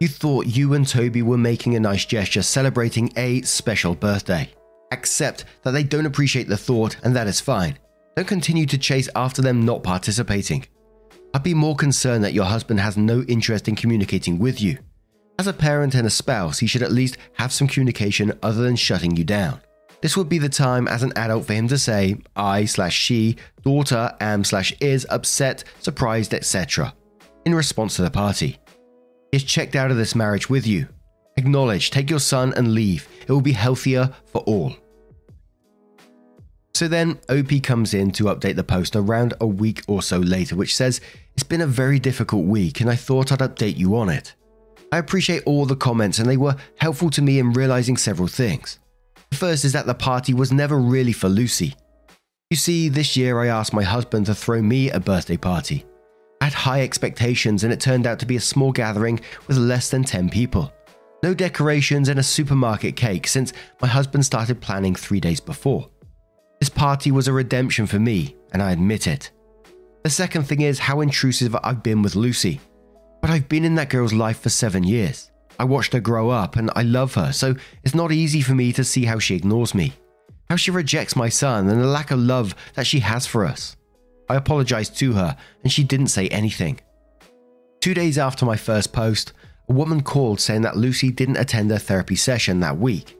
You 0.00 0.08
thought 0.08 0.46
you 0.46 0.72
and 0.72 0.88
Toby 0.88 1.20
were 1.20 1.36
making 1.36 1.76
a 1.76 1.80
nice 1.80 2.06
gesture 2.06 2.40
celebrating 2.40 3.12
a 3.14 3.42
special 3.42 3.94
birthday. 3.94 4.48
Accept 4.90 5.44
that 5.62 5.72
they 5.72 5.82
don't 5.82 6.06
appreciate 6.06 6.48
the 6.48 6.56
thought, 6.56 6.96
and 7.02 7.14
that 7.14 7.26
is 7.26 7.38
fine. 7.38 7.78
Don't 8.16 8.26
continue 8.26 8.64
to 8.64 8.78
chase 8.78 9.10
after 9.14 9.42
them 9.42 9.66
not 9.66 9.82
participating. 9.82 10.64
I'd 11.34 11.42
be 11.42 11.52
more 11.52 11.76
concerned 11.76 12.24
that 12.24 12.32
your 12.32 12.46
husband 12.46 12.80
has 12.80 12.96
no 12.96 13.20
interest 13.28 13.68
in 13.68 13.76
communicating 13.76 14.38
with 14.38 14.58
you. 14.58 14.78
As 15.38 15.46
a 15.46 15.52
parent 15.52 15.94
and 15.94 16.06
a 16.06 16.10
spouse, 16.10 16.58
he 16.58 16.66
should 16.66 16.82
at 16.82 16.90
least 16.90 17.18
have 17.34 17.52
some 17.52 17.68
communication 17.68 18.32
other 18.42 18.62
than 18.62 18.76
shutting 18.76 19.14
you 19.14 19.24
down. 19.24 19.60
This 20.00 20.16
would 20.16 20.30
be 20.30 20.38
the 20.38 20.48
time 20.48 20.88
as 20.88 21.02
an 21.02 21.12
adult 21.16 21.44
for 21.44 21.52
him 21.52 21.68
to 21.68 21.76
say, 21.76 22.16
I 22.34 22.64
slash 22.64 22.96
she, 22.96 23.36
daughter 23.62 24.16
am 24.20 24.42
slash 24.42 24.72
is 24.80 25.06
upset, 25.10 25.64
surprised, 25.80 26.32
etc. 26.32 26.94
in 27.44 27.54
response 27.54 27.96
to 27.96 28.02
the 28.02 28.10
party. 28.10 28.58
He 29.32 29.38
has 29.38 29.44
checked 29.44 29.76
out 29.76 29.90
of 29.90 29.96
this 29.96 30.14
marriage 30.14 30.50
with 30.50 30.66
you. 30.66 30.88
Acknowledge, 31.36 31.90
take 31.90 32.10
your 32.10 32.18
son 32.18 32.52
and 32.56 32.74
leave. 32.74 33.08
It 33.22 33.30
will 33.30 33.40
be 33.40 33.52
healthier 33.52 34.10
for 34.26 34.42
all. 34.42 34.74
So 36.74 36.88
then, 36.88 37.18
OP 37.28 37.62
comes 37.62 37.94
in 37.94 38.10
to 38.12 38.24
update 38.24 38.56
the 38.56 38.64
post 38.64 38.96
around 38.96 39.34
a 39.40 39.46
week 39.46 39.82
or 39.86 40.02
so 40.02 40.18
later, 40.18 40.56
which 40.56 40.74
says, 40.74 41.00
It's 41.34 41.42
been 41.42 41.60
a 41.60 41.66
very 41.66 41.98
difficult 41.98 42.46
week 42.46 42.80
and 42.80 42.88
I 42.88 42.96
thought 42.96 43.32
I'd 43.32 43.40
update 43.40 43.76
you 43.76 43.96
on 43.96 44.08
it. 44.08 44.34
I 44.92 44.98
appreciate 44.98 45.42
all 45.46 45.66
the 45.66 45.76
comments 45.76 46.18
and 46.18 46.28
they 46.28 46.36
were 46.36 46.56
helpful 46.76 47.10
to 47.10 47.22
me 47.22 47.38
in 47.38 47.52
realizing 47.52 47.96
several 47.96 48.28
things. 48.28 48.78
The 49.30 49.36
first 49.36 49.64
is 49.64 49.72
that 49.74 49.86
the 49.86 49.94
party 49.94 50.34
was 50.34 50.52
never 50.52 50.78
really 50.78 51.12
for 51.12 51.28
Lucy. 51.28 51.74
You 52.50 52.56
see, 52.56 52.88
this 52.88 53.16
year 53.16 53.40
I 53.40 53.46
asked 53.46 53.72
my 53.72 53.84
husband 53.84 54.26
to 54.26 54.34
throw 54.34 54.60
me 54.60 54.90
a 54.90 54.98
birthday 54.98 55.36
party. 55.36 55.84
Had 56.40 56.52
high 56.52 56.82
expectations 56.82 57.64
and 57.64 57.72
it 57.72 57.80
turned 57.80 58.06
out 58.06 58.18
to 58.20 58.26
be 58.26 58.36
a 58.36 58.40
small 58.40 58.72
gathering 58.72 59.20
with 59.46 59.56
less 59.56 59.90
than 59.90 60.04
10 60.04 60.30
people. 60.30 60.72
No 61.22 61.34
decorations 61.34 62.08
and 62.08 62.18
a 62.18 62.22
supermarket 62.22 62.96
cake 62.96 63.26
since 63.26 63.52
my 63.82 63.88
husband 63.88 64.24
started 64.24 64.60
planning 64.60 64.94
three 64.94 65.20
days 65.20 65.40
before. 65.40 65.88
This 66.60 66.70
party 66.70 67.10
was 67.10 67.28
a 67.28 67.32
redemption 67.32 67.86
for 67.86 67.98
me, 67.98 68.36
and 68.52 68.62
I 68.62 68.72
admit 68.72 69.06
it. 69.06 69.30
The 70.02 70.10
second 70.10 70.44
thing 70.44 70.62
is 70.62 70.78
how 70.78 71.02
intrusive 71.02 71.54
I've 71.62 71.82
been 71.82 72.00
with 72.00 72.16
Lucy. 72.16 72.60
But 73.20 73.30
I've 73.30 73.48
been 73.50 73.66
in 73.66 73.74
that 73.74 73.90
girl's 73.90 74.14
life 74.14 74.40
for 74.40 74.48
seven 74.48 74.82
years. 74.82 75.30
I 75.58 75.64
watched 75.64 75.92
her 75.92 76.00
grow 76.00 76.30
up 76.30 76.56
and 76.56 76.70
I 76.74 76.82
love 76.82 77.14
her, 77.14 77.32
so 77.32 77.54
it's 77.84 77.94
not 77.94 78.12
easy 78.12 78.40
for 78.40 78.54
me 78.54 78.72
to 78.72 78.82
see 78.82 79.04
how 79.04 79.18
she 79.18 79.34
ignores 79.34 79.74
me, 79.74 79.92
how 80.48 80.56
she 80.56 80.70
rejects 80.70 81.16
my 81.16 81.28
son, 81.28 81.68
and 81.68 81.82
the 81.82 81.86
lack 81.86 82.10
of 82.10 82.18
love 82.18 82.54
that 82.76 82.86
she 82.86 83.00
has 83.00 83.26
for 83.26 83.44
us. 83.44 83.76
I 84.30 84.36
apologized 84.36 84.96
to 84.98 85.12
her, 85.14 85.36
and 85.64 85.72
she 85.72 85.82
didn't 85.82 86.06
say 86.06 86.28
anything. 86.28 86.78
Two 87.80 87.94
days 87.94 88.16
after 88.16 88.46
my 88.46 88.54
first 88.54 88.92
post, 88.92 89.32
a 89.68 89.72
woman 89.72 90.02
called 90.02 90.40
saying 90.40 90.62
that 90.62 90.76
Lucy 90.76 91.10
didn't 91.10 91.38
attend 91.38 91.72
her 91.72 91.78
therapy 91.78 92.14
session 92.14 92.60
that 92.60 92.78
week. 92.78 93.18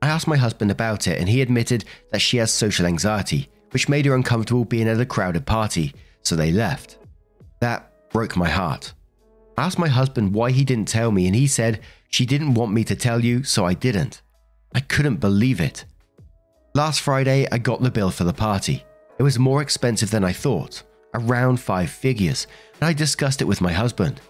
I 0.00 0.08
asked 0.08 0.26
my 0.26 0.38
husband 0.38 0.70
about 0.70 1.08
it, 1.08 1.20
and 1.20 1.28
he 1.28 1.42
admitted 1.42 1.84
that 2.10 2.22
she 2.22 2.38
has 2.38 2.50
social 2.50 2.86
anxiety, 2.86 3.50
which 3.72 3.90
made 3.90 4.06
her 4.06 4.14
uncomfortable 4.14 4.64
being 4.64 4.88
at 4.88 4.98
a 4.98 5.04
crowded 5.04 5.44
party, 5.44 5.92
so 6.22 6.34
they 6.34 6.52
left. 6.52 6.96
That 7.60 7.92
broke 8.08 8.34
my 8.34 8.48
heart. 8.48 8.94
I 9.58 9.66
asked 9.66 9.78
my 9.78 9.88
husband 9.88 10.32
why 10.32 10.52
he 10.52 10.64
didn't 10.64 10.88
tell 10.88 11.10
me, 11.10 11.26
and 11.26 11.36
he 11.36 11.48
said, 11.48 11.80
She 12.08 12.24
didn't 12.24 12.54
want 12.54 12.72
me 12.72 12.82
to 12.84 12.96
tell 12.96 13.22
you, 13.22 13.44
so 13.44 13.66
I 13.66 13.74
didn't. 13.74 14.22
I 14.74 14.80
couldn't 14.80 15.16
believe 15.16 15.60
it. 15.60 15.84
Last 16.74 17.02
Friday, 17.02 17.46
I 17.52 17.58
got 17.58 17.82
the 17.82 17.90
bill 17.90 18.10
for 18.10 18.24
the 18.24 18.32
party. 18.32 18.85
It 19.18 19.22
was 19.22 19.38
more 19.38 19.62
expensive 19.62 20.10
than 20.10 20.24
I 20.24 20.32
thought, 20.32 20.82
around 21.14 21.58
five 21.58 21.90
figures, 21.90 22.46
and 22.74 22.88
I 22.88 22.92
discussed 22.92 23.40
it 23.40 23.46
with 23.46 23.60
my 23.60 23.72
husband. 23.72 24.20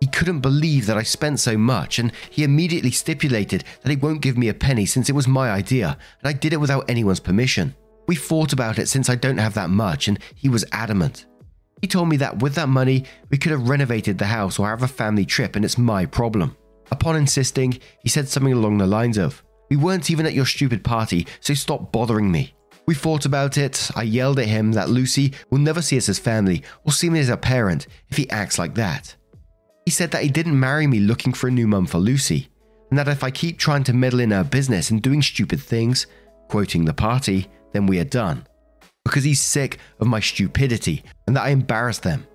He 0.00 0.06
couldn't 0.06 0.40
believe 0.40 0.86
that 0.86 0.98
I 0.98 1.02
spent 1.02 1.40
so 1.40 1.56
much, 1.56 1.98
and 1.98 2.12
he 2.30 2.44
immediately 2.44 2.90
stipulated 2.90 3.64
that 3.82 3.90
he 3.90 3.96
won't 3.96 4.20
give 4.20 4.36
me 4.36 4.48
a 4.48 4.54
penny 4.54 4.84
since 4.84 5.08
it 5.08 5.14
was 5.14 5.28
my 5.28 5.50
idea, 5.50 5.96
and 6.20 6.28
I 6.28 6.32
did 6.32 6.52
it 6.52 6.60
without 6.60 6.90
anyone's 6.90 7.20
permission. 7.20 7.74
We 8.06 8.14
fought 8.16 8.52
about 8.52 8.78
it 8.78 8.88
since 8.88 9.08
I 9.08 9.14
don't 9.14 9.38
have 9.38 9.54
that 9.54 9.70
much, 9.70 10.08
and 10.08 10.18
he 10.34 10.48
was 10.48 10.64
adamant. 10.72 11.26
He 11.80 11.88
told 11.88 12.08
me 12.08 12.16
that 12.18 12.40
with 12.42 12.54
that 12.54 12.68
money, 12.68 13.04
we 13.30 13.38
could 13.38 13.52
have 13.52 13.68
renovated 13.68 14.18
the 14.18 14.26
house 14.26 14.58
or 14.58 14.68
have 14.68 14.82
a 14.82 14.88
family 14.88 15.24
trip, 15.24 15.56
and 15.56 15.64
it's 15.64 15.78
my 15.78 16.04
problem. 16.04 16.56
Upon 16.90 17.16
insisting, 17.16 17.78
he 18.02 18.08
said 18.08 18.28
something 18.28 18.52
along 18.52 18.78
the 18.78 18.86
lines 18.86 19.18
of, 19.18 19.42
We 19.70 19.76
weren't 19.76 20.10
even 20.10 20.26
at 20.26 20.34
your 20.34 20.46
stupid 20.46 20.84
party, 20.84 21.26
so 21.40 21.54
stop 21.54 21.92
bothering 21.92 22.30
me. 22.30 22.55
We 22.86 22.94
fought 22.94 23.26
about 23.26 23.58
it. 23.58 23.90
I 23.96 24.02
yelled 24.02 24.38
at 24.38 24.46
him 24.46 24.72
that 24.72 24.88
Lucy 24.88 25.32
will 25.50 25.58
never 25.58 25.82
see 25.82 25.96
us 25.96 26.08
as 26.08 26.18
family 26.18 26.62
or 26.84 26.92
see 26.92 27.10
me 27.10 27.18
as 27.18 27.28
a 27.28 27.36
parent 27.36 27.88
if 28.08 28.16
he 28.16 28.30
acts 28.30 28.58
like 28.58 28.74
that. 28.76 29.16
He 29.84 29.90
said 29.90 30.12
that 30.12 30.22
he 30.22 30.28
didn't 30.28 30.58
marry 30.58 30.86
me 30.86 31.00
looking 31.00 31.32
for 31.32 31.48
a 31.48 31.50
new 31.50 31.66
mum 31.66 31.86
for 31.86 31.98
Lucy, 31.98 32.48
and 32.90 32.98
that 32.98 33.08
if 33.08 33.24
I 33.24 33.30
keep 33.30 33.58
trying 33.58 33.84
to 33.84 33.92
meddle 33.92 34.20
in 34.20 34.30
her 34.30 34.44
business 34.44 34.90
and 34.90 35.02
doing 35.02 35.20
stupid 35.20 35.60
things, 35.60 36.06
quoting 36.48 36.84
the 36.84 36.94
party, 36.94 37.48
then 37.72 37.86
we 37.86 37.98
are 37.98 38.04
done. 38.04 38.46
Because 39.04 39.24
he's 39.24 39.40
sick 39.40 39.78
of 40.00 40.06
my 40.06 40.20
stupidity 40.20 41.04
and 41.26 41.36
that 41.36 41.44
I 41.44 41.50
embarrassed 41.50 42.02
them. 42.02 42.26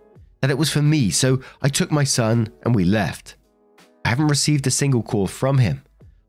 That 0.41 0.51
it 0.51 0.57
was 0.57 0.71
for 0.71 0.81
me, 0.81 1.11
so 1.11 1.41
I 1.61 1.69
took 1.69 1.91
my 1.91 2.03
son 2.03 2.49
and 2.63 2.73
we 2.73 2.83
left. 2.83 3.35
I 4.03 4.09
haven't 4.09 4.27
received 4.27 4.67
a 4.67 4.71
single 4.71 5.03
call 5.03 5.27
from 5.27 5.59
him. 5.59 5.83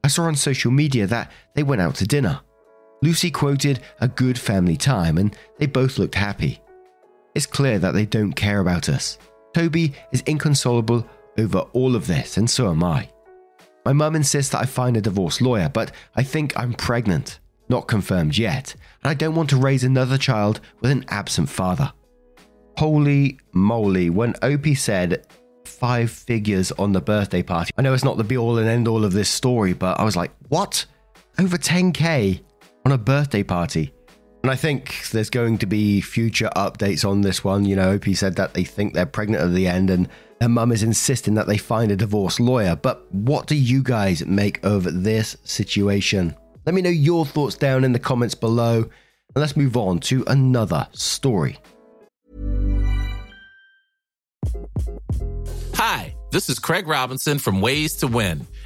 I 0.04 0.08
saw 0.08 0.24
on 0.24 0.34
social 0.34 0.70
media 0.70 1.06
that 1.06 1.30
they 1.54 1.62
went 1.62 1.80
out 1.80 1.94
to 1.96 2.06
dinner. 2.06 2.40
Lucy 3.02 3.30
quoted 3.30 3.80
a 4.00 4.08
good 4.08 4.38
family 4.38 4.76
time 4.76 5.18
and 5.18 5.36
they 5.58 5.66
both 5.66 5.98
looked 5.98 6.14
happy. 6.14 6.60
It's 7.34 7.46
clear 7.46 7.78
that 7.80 7.92
they 7.92 8.06
don't 8.06 8.32
care 8.32 8.60
about 8.60 8.88
us. 8.88 9.18
Toby 9.54 9.92
is 10.12 10.22
inconsolable 10.22 11.06
over 11.38 11.58
all 11.72 11.96
of 11.96 12.06
this, 12.06 12.36
and 12.36 12.48
so 12.48 12.70
am 12.70 12.84
I. 12.84 13.08
My 13.84 13.92
mum 13.92 14.14
insists 14.14 14.52
that 14.52 14.60
I 14.60 14.66
find 14.66 14.96
a 14.96 15.00
divorce 15.00 15.40
lawyer, 15.40 15.68
but 15.68 15.92
I 16.14 16.22
think 16.22 16.56
I'm 16.56 16.74
pregnant, 16.74 17.40
not 17.68 17.88
confirmed 17.88 18.38
yet, 18.38 18.74
and 19.02 19.10
I 19.10 19.14
don't 19.14 19.34
want 19.34 19.50
to 19.50 19.56
raise 19.56 19.82
another 19.82 20.18
child 20.18 20.60
with 20.80 20.90
an 20.90 21.04
absent 21.08 21.48
father. 21.48 21.92
Holy 22.78 23.38
moly, 23.52 24.10
when 24.10 24.34
Opie 24.42 24.74
said, 24.74 25.26
five 25.64 26.10
figures 26.10 26.70
on 26.72 26.92
the 26.92 27.00
birthday 27.00 27.42
party. 27.42 27.72
I 27.76 27.82
know 27.82 27.92
it's 27.92 28.04
not 28.04 28.16
the 28.16 28.24
be 28.24 28.36
all 28.36 28.58
and 28.58 28.68
end 28.68 28.86
all 28.86 29.04
of 29.04 29.12
this 29.12 29.28
story, 29.28 29.72
but 29.72 29.98
I 29.98 30.04
was 30.04 30.16
like, 30.16 30.30
what? 30.48 30.86
Over 31.38 31.56
10k 31.56 32.40
on 32.84 32.92
a 32.92 32.98
birthday 32.98 33.42
party? 33.42 33.92
And 34.42 34.50
I 34.50 34.56
think 34.56 35.08
there's 35.10 35.30
going 35.30 35.58
to 35.58 35.66
be 35.66 36.00
future 36.00 36.50
updates 36.56 37.08
on 37.08 37.20
this 37.20 37.44
one. 37.44 37.64
You 37.64 37.76
know, 37.76 37.94
OP 37.94 38.06
said 38.14 38.34
that 38.36 38.54
they 38.54 38.64
think 38.64 38.92
they're 38.92 39.06
pregnant 39.06 39.44
at 39.44 39.52
the 39.52 39.68
end, 39.68 39.88
and 39.88 40.08
her 40.40 40.48
mum 40.48 40.72
is 40.72 40.82
insisting 40.82 41.34
that 41.34 41.46
they 41.46 41.58
find 41.58 41.92
a 41.92 41.96
divorce 41.96 42.40
lawyer. 42.40 42.74
But 42.74 43.06
what 43.14 43.46
do 43.46 43.54
you 43.54 43.82
guys 43.82 44.26
make 44.26 44.64
of 44.64 45.04
this 45.04 45.36
situation? 45.44 46.34
Let 46.66 46.74
me 46.74 46.82
know 46.82 46.90
your 46.90 47.24
thoughts 47.24 47.54
down 47.56 47.84
in 47.84 47.92
the 47.92 47.98
comments 48.00 48.34
below. 48.34 48.82
And 49.34 49.40
let's 49.40 49.56
move 49.56 49.76
on 49.76 49.98
to 50.00 50.24
another 50.26 50.86
story. 50.92 51.58
Hi, 55.74 56.14
this 56.30 56.50
is 56.50 56.58
Craig 56.58 56.86
Robinson 56.86 57.38
from 57.38 57.60
Ways 57.60 57.94
to 57.96 58.06
Win, 58.06 58.46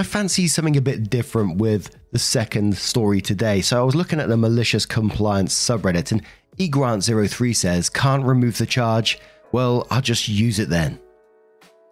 I 0.00 0.02
fancy 0.02 0.48
something 0.48 0.78
a 0.78 0.80
bit 0.80 1.10
different 1.10 1.58
with 1.58 1.94
the 2.10 2.18
second 2.18 2.74
story 2.74 3.20
today. 3.20 3.60
So 3.60 3.78
I 3.78 3.84
was 3.84 3.94
looking 3.94 4.18
at 4.18 4.30
the 4.30 4.36
malicious 4.38 4.86
compliance 4.86 5.52
subreddit, 5.52 6.10
and 6.10 6.22
egrant03 6.56 7.54
says, 7.54 7.90
Can't 7.90 8.24
remove 8.24 8.56
the 8.56 8.64
charge? 8.64 9.18
Well, 9.52 9.86
I'll 9.90 10.00
just 10.00 10.26
use 10.26 10.58
it 10.58 10.70
then. 10.70 10.98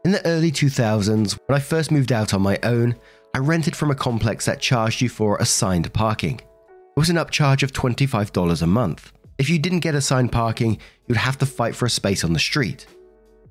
In 0.07 0.13
the 0.13 0.25
early 0.25 0.51
2000s, 0.51 1.39
when 1.45 1.57
I 1.57 1.61
first 1.61 1.91
moved 1.91 2.11
out 2.11 2.33
on 2.33 2.41
my 2.41 2.59
own, 2.63 2.97
I 3.35 3.41
rented 3.41 3.77
from 3.77 3.91
a 3.91 3.95
complex 3.95 4.47
that 4.47 4.63
charged 4.63 5.03
you 5.03 5.11
for 5.11 5.37
assigned 5.37 5.93
parking. 5.93 6.37
It 6.37 6.99
was 6.99 7.11
an 7.11 7.17
upcharge 7.17 7.63
of 7.63 7.75
$25 7.75 8.63
a 8.63 8.67
month. 8.67 9.13
If 9.37 9.51
you 9.51 9.59
didn't 9.59 9.81
get 9.81 9.95
assigned 9.95 10.33
parking, 10.33 10.79
you'd 11.09 11.19
have 11.19 11.37
to 11.39 11.47
fight 11.47 11.77
for 11.77 11.85
a 11.85 11.91
space 11.91 12.25
on 12.25 12.33
the 12.33 12.39
street. 12.39 12.87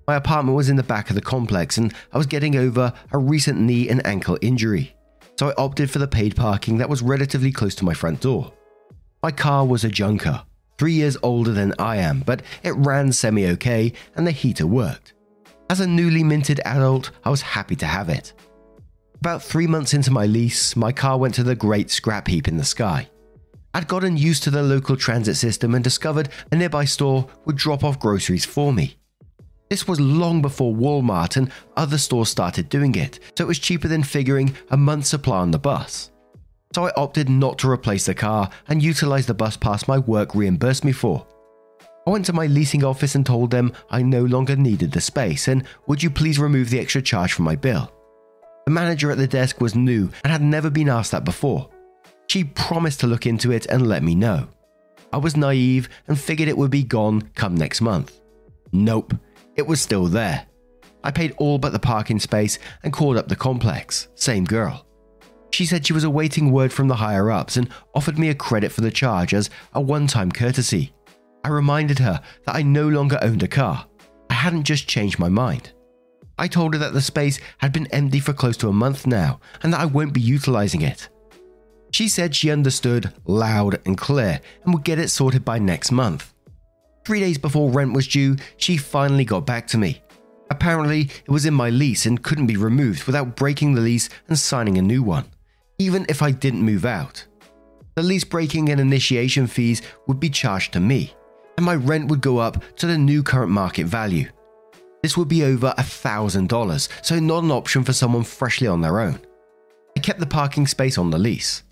My 0.08 0.16
apartment 0.16 0.56
was 0.56 0.70
in 0.70 0.78
the 0.78 0.84
back 0.84 1.10
of 1.10 1.16
the 1.16 1.22
complex 1.22 1.78
and 1.78 1.94
I 2.14 2.18
was 2.18 2.28
getting 2.28 2.56
over 2.56 2.94
a 3.12 3.18
recent 3.18 3.60
knee 3.60 3.90
and 3.90 4.06
ankle 4.08 4.38
injury, 4.42 4.96
so 5.38 5.50
I 5.50 5.62
opted 5.62 5.92
for 5.92 6.00
the 6.00 6.08
paid 6.08 6.34
parking 6.34 6.78
that 6.78 6.88
was 6.88 7.02
relatively 7.02 7.52
close 7.52 7.76
to 7.76 7.86
my 7.86 7.94
front 7.94 8.22
door. 8.22 8.54
My 9.22 9.32
car 9.32 9.66
was 9.66 9.84
a 9.84 9.90
junker, 9.90 10.44
three 10.78 10.94
years 10.94 11.18
older 11.24 11.52
than 11.52 11.74
I 11.78 11.98
am, 11.98 12.22
but 12.22 12.42
it 12.64 12.72
ran 12.78 13.12
semi 13.12 13.48
okay 13.48 13.92
and 14.16 14.26
the 14.26 14.32
heater 14.32 14.66
worked. 14.66 15.12
As 15.70 15.82
a 15.82 15.88
newly 15.88 16.24
minted 16.24 16.62
adult, 16.64 17.12
I 17.26 17.30
was 17.30 17.42
happy 17.42 17.76
to 17.76 17.86
have 17.86 18.08
it. 18.08 18.32
About 19.20 19.44
three 19.44 19.68
months 19.68 19.94
into 19.94 20.12
my 20.12 20.26
lease, 20.26 20.78
my 20.78 20.94
car 20.94 21.18
went 21.18 21.34
to 21.36 21.44
the 21.44 21.56
great 21.56 21.92
scrap 21.92 22.30
heap 22.30 22.48
in 22.48 22.56
the 22.56 22.64
sky. 22.64 23.10
I'd 23.74 23.90
gotten 23.90 24.16
used 24.16 24.44
to 24.44 24.52
the 24.52 24.64
local 24.64 24.96
transit 24.96 25.36
system 25.36 25.76
and 25.76 25.84
discovered 25.84 26.30
a 26.50 26.56
nearby 26.56 26.86
store 26.86 27.28
would 27.44 27.58
drop 27.58 27.84
off 27.84 28.00
groceries 28.00 28.46
for 28.46 28.72
me. 28.72 28.96
This 29.70 29.88
was 29.88 30.00
long 30.00 30.42
before 30.42 30.74
Walmart 30.74 31.36
and 31.36 31.52
other 31.76 31.98
stores 31.98 32.30
started 32.30 32.70
doing 32.70 32.96
it, 32.96 33.20
so 33.36 33.44
it 33.44 33.48
was 33.48 33.60
cheaper 33.60 33.88
than 33.88 34.04
figuring 34.04 34.56
a 34.70 34.78
month's 34.78 35.10
supply 35.10 35.40
on 35.40 35.52
the 35.52 35.60
bus. 35.60 36.12
So 36.74 36.86
I 36.86 36.92
opted 36.96 37.30
not 37.30 37.58
to 37.60 37.70
replace 37.70 38.06
the 38.06 38.14
car 38.14 38.50
and 38.68 38.82
utilize 38.84 39.26
the 39.26 39.34
bus 39.34 39.58
pass 39.58 39.88
my 39.88 39.98
work 39.98 40.36
reimbursed 40.36 40.86
me 40.86 40.92
for. 40.92 41.26
I 42.06 42.10
went 42.10 42.26
to 42.28 42.34
my 42.34 42.46
leasing 42.46 42.86
office 42.86 43.16
and 43.16 43.26
told 43.26 43.52
them 43.52 43.74
I 43.90 44.02
no 44.02 44.24
longer 44.24 44.56
needed 44.56 44.92
the 44.92 45.02
space 45.02 45.50
and 45.50 45.66
would 45.88 46.02
you 46.02 46.10
please 46.10 46.40
remove 46.40 46.70
the 46.70 46.80
extra 46.80 47.02
charge 47.02 47.34
from 47.34 47.44
my 47.46 47.58
bill. 47.58 47.92
The 48.66 48.72
manager 48.72 49.12
at 49.12 49.18
the 49.18 49.28
desk 49.28 49.60
was 49.60 49.76
new 49.76 50.10
and 50.24 50.32
had 50.32 50.42
never 50.42 50.70
been 50.70 50.90
asked 50.90 51.12
that 51.12 51.26
before. 51.26 51.70
She 52.28 52.46
promised 52.46 53.02
to 53.02 53.08
look 53.08 53.26
into 53.26 53.52
it 53.52 53.66
and 53.66 53.88
let 53.88 54.04
me 54.04 54.16
know. 54.16 54.48
I 55.12 55.18
was 55.18 55.36
naive 55.36 55.90
and 56.08 56.20
figured 56.20 56.50
it 56.50 56.58
would 56.58 56.72
be 56.72 56.84
gone 56.84 57.24
come 57.36 57.56
next 57.56 57.82
month. 57.82 58.20
Nope, 58.72 59.14
it 59.58 59.68
was 59.68 59.82
still 59.82 60.06
there. 60.06 60.46
I 61.04 61.12
paid 61.12 61.36
all 61.38 61.58
but 61.58 61.72
the 61.72 61.80
parking 61.80 62.20
space 62.20 62.60
and 62.84 62.94
called 62.94 63.18
up 63.18 63.28
the 63.28 63.36
complex. 63.36 64.08
Same 64.16 64.46
girl. 64.46 64.86
She 65.52 65.66
said 65.66 65.86
she 65.86 65.94
was 65.94 66.04
awaiting 66.04 66.52
word 66.52 66.72
from 66.72 66.88
the 66.88 66.96
higher 66.96 67.32
ups 67.32 67.58
and 67.58 67.70
offered 67.96 68.20
me 68.20 68.30
a 68.30 68.36
credit 68.36 68.72
for 68.72 68.82
the 68.82 68.92
charge 68.92 69.34
as 69.34 69.50
a 69.74 69.82
one 69.82 70.08
time 70.08 70.32
courtesy. 70.32 70.94
I 71.44 71.50
reminded 71.50 72.00
her 72.00 72.22
that 72.46 72.56
I 72.56 72.62
no 72.62 72.88
longer 72.88 73.18
owned 73.22 73.44
a 73.44 73.48
car. 73.48 73.86
I 74.30 74.34
hadn't 74.34 74.66
just 74.66 74.88
changed 74.88 75.18
my 75.18 75.30
mind. 75.30 75.72
I 76.38 76.48
told 76.48 76.74
her 76.74 76.80
that 76.80 76.94
the 76.94 77.02
space 77.02 77.40
had 77.60 77.74
been 77.74 77.88
empty 77.88 78.20
for 78.20 78.34
close 78.34 78.58
to 78.58 78.70
a 78.70 78.74
month 78.74 79.08
now 79.08 79.40
and 79.64 79.74
that 79.74 79.80
I 79.80 79.86
won't 79.86 80.14
be 80.14 80.22
utilizing 80.22 80.82
it. 80.82 81.10
She 81.92 82.08
said 82.08 82.36
she 82.36 82.52
understood 82.52 83.14
loud 83.26 83.80
and 83.86 83.98
clear 83.98 84.42
and 84.64 84.74
would 84.74 84.84
get 84.84 85.00
it 85.00 85.10
sorted 85.10 85.44
by 85.44 85.58
next 85.58 85.92
month. 85.92 86.34
Three 87.08 87.22
days 87.22 87.38
before 87.38 87.72
rent 87.72 87.94
was 87.94 88.06
due, 88.06 88.36
she 88.58 88.76
finally 88.76 89.24
got 89.24 89.46
back 89.46 89.66
to 89.68 89.78
me. 89.78 90.02
Apparently, 90.50 91.04
it 91.04 91.30
was 91.30 91.46
in 91.46 91.54
my 91.54 91.70
lease 91.70 92.06
and 92.06 92.22
couldn't 92.22 92.48
be 92.48 92.58
removed 92.58 93.06
without 93.06 93.38
breaking 93.38 93.74
the 93.76 93.80
lease 93.80 94.10
and 94.28 94.38
signing 94.38 94.78
a 94.78 94.82
new 94.82 95.02
one, 95.02 95.24
even 95.80 96.06
if 96.10 96.22
I 96.22 96.32
didn't 96.32 96.64
move 96.64 96.84
out. 96.84 97.26
The 97.96 98.04
lease 98.04 98.26
breaking 98.26 98.68
and 98.68 98.82
initiation 98.82 99.48
fees 99.48 99.82
would 100.08 100.20
be 100.20 100.30
charged 100.30 100.74
to 100.74 100.82
me, 100.82 101.14
and 101.56 101.66
my 101.66 101.76
rent 101.76 102.10
would 102.10 102.20
go 102.20 102.40
up 102.40 102.62
to 102.76 102.88
the 102.88 102.98
new 102.98 103.24
current 103.24 103.54
market 103.54 103.86
value. 103.86 104.30
This 105.02 105.16
would 105.16 105.30
be 105.30 105.46
over 105.46 105.74
$1,000, 105.78 106.90
so 107.06 107.20
not 107.20 107.44
an 107.46 107.52
option 107.52 107.86
for 107.86 107.94
someone 107.94 108.26
freshly 108.26 108.68
on 108.68 108.82
their 108.82 109.00
own. 109.00 109.18
I 109.96 110.02
kept 110.02 110.20
the 110.20 110.26
parking 110.26 110.68
space 110.68 110.98
on 110.98 111.12
the 111.12 111.18
lease. 111.18 111.64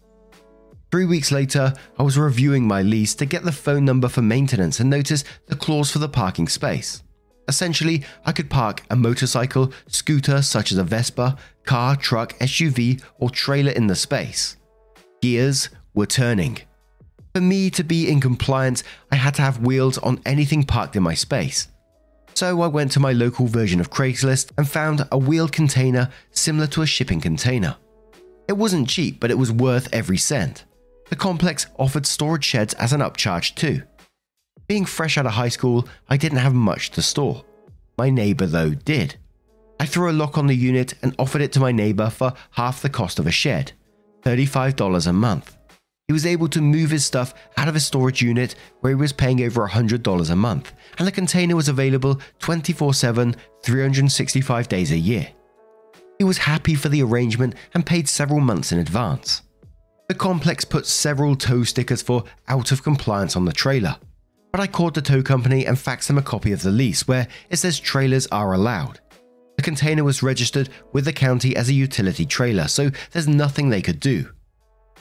Three 0.95 1.03
weeks 1.03 1.29
later, 1.29 1.73
I 1.99 2.03
was 2.03 2.17
reviewing 2.17 2.65
my 2.65 2.81
lease 2.81 3.15
to 3.15 3.25
get 3.25 3.43
the 3.43 3.51
phone 3.51 3.83
number 3.83 4.07
for 4.07 4.21
maintenance 4.21 4.79
and 4.79 4.89
notice 4.89 5.25
the 5.47 5.55
clause 5.57 5.91
for 5.91 5.99
the 5.99 6.07
parking 6.07 6.47
space. 6.47 7.03
Essentially, 7.49 8.05
I 8.25 8.31
could 8.31 8.49
park 8.49 8.81
a 8.89 8.95
motorcycle, 8.95 9.73
scooter 9.87 10.41
such 10.41 10.71
as 10.71 10.77
a 10.77 10.85
Vespa, 10.85 11.35
car, 11.65 11.97
truck, 11.97 12.31
SUV, 12.39 13.03
or 13.19 13.29
trailer 13.29 13.73
in 13.73 13.87
the 13.87 13.95
space. 13.97 14.55
Gears 15.21 15.67
were 15.93 16.05
turning. 16.05 16.59
For 17.33 17.41
me 17.41 17.69
to 17.71 17.83
be 17.83 18.09
in 18.09 18.21
compliance, 18.21 18.81
I 19.11 19.15
had 19.15 19.33
to 19.33 19.41
have 19.41 19.65
wheels 19.65 19.97
on 19.97 20.21
anything 20.25 20.63
parked 20.63 20.95
in 20.95 21.03
my 21.03 21.13
space. 21.13 21.67
So 22.35 22.61
I 22.61 22.67
went 22.67 22.93
to 22.93 23.01
my 23.01 23.11
local 23.11 23.47
version 23.47 23.81
of 23.81 23.91
Craigslist 23.91 24.51
and 24.57 24.65
found 24.65 25.05
a 25.11 25.17
wheeled 25.17 25.51
container 25.51 26.09
similar 26.31 26.67
to 26.67 26.83
a 26.83 26.87
shipping 26.87 27.19
container. 27.19 27.75
It 28.47 28.53
wasn't 28.53 28.87
cheap, 28.87 29.19
but 29.19 29.29
it 29.29 29.37
was 29.37 29.51
worth 29.51 29.89
every 29.91 30.17
cent. 30.17 30.63
The 31.09 31.15
complex 31.15 31.67
offered 31.77 32.05
storage 32.05 32.43
sheds 32.43 32.73
as 32.75 32.93
an 32.93 33.01
upcharge 33.01 33.55
too. 33.55 33.83
Being 34.67 34.85
fresh 34.85 35.17
out 35.17 35.27
of 35.27 35.33
high 35.33 35.49
school, 35.49 35.87
I 36.09 36.17
didn't 36.17 36.39
have 36.39 36.53
much 36.53 36.89
to 36.91 37.01
store. 37.01 37.43
My 37.97 38.09
neighbour, 38.09 38.47
though, 38.47 38.73
did. 38.73 39.15
I 39.79 39.85
threw 39.85 40.09
a 40.09 40.13
lock 40.13 40.37
on 40.37 40.47
the 40.47 40.55
unit 40.55 40.95
and 41.01 41.15
offered 41.19 41.41
it 41.41 41.51
to 41.53 41.59
my 41.59 41.71
neighbour 41.71 42.09
for 42.09 42.33
half 42.51 42.81
the 42.81 42.89
cost 42.89 43.19
of 43.19 43.27
a 43.27 43.31
shed 43.31 43.73
$35 44.23 45.07
a 45.07 45.13
month. 45.13 45.55
He 46.07 46.13
was 46.13 46.25
able 46.25 46.47
to 46.49 46.61
move 46.61 46.91
his 46.91 47.05
stuff 47.05 47.33
out 47.57 47.67
of 47.67 47.73
his 47.73 47.85
storage 47.85 48.21
unit 48.21 48.55
where 48.81 48.91
he 48.91 48.95
was 48.95 49.11
paying 49.13 49.43
over 49.43 49.67
$100 49.67 50.29
a 50.29 50.35
month, 50.35 50.73
and 50.97 51.07
the 51.07 51.11
container 51.11 51.55
was 51.55 51.67
available 51.67 52.19
24 52.39 52.93
7, 52.93 53.35
365 53.63 54.67
days 54.67 54.91
a 54.91 54.97
year. 54.97 55.27
He 56.17 56.23
was 56.23 56.37
happy 56.37 56.75
for 56.75 56.89
the 56.89 57.03
arrangement 57.03 57.55
and 57.73 57.85
paid 57.85 58.07
several 58.07 58.39
months 58.39 58.71
in 58.71 58.79
advance. 58.79 59.41
The 60.07 60.15
complex 60.15 60.63
put 60.63 60.85
several 60.85 61.35
tow 61.35 61.63
stickers 61.63 62.01
for 62.01 62.23
out 62.47 62.71
of 62.71 62.83
compliance 62.83 63.35
on 63.35 63.45
the 63.45 63.53
trailer. 63.53 63.97
but 64.51 64.61
I 64.61 64.67
called 64.67 64.93
the 64.93 65.01
tow 65.01 65.21
company 65.21 65.65
and 65.65 65.75
faxed 65.75 66.07
them 66.07 66.17
a 66.17 66.21
copy 66.21 66.53
of 66.53 66.61
the 66.61 66.71
lease 66.71 67.05
where 67.09 67.27
it 67.49 67.57
says 67.57 67.77
trailers 67.77 68.25
are 68.27 68.53
allowed. 68.53 69.01
The 69.57 69.63
container 69.63 70.05
was 70.05 70.23
registered 70.23 70.69
with 70.93 71.03
the 71.03 71.11
county 71.11 71.57
as 71.57 71.67
a 71.67 71.73
utility 71.73 72.25
trailer, 72.25 72.69
so 72.69 72.89
there's 73.11 73.27
nothing 73.27 73.69
they 73.69 73.81
could 73.81 73.99
do. 73.99 74.29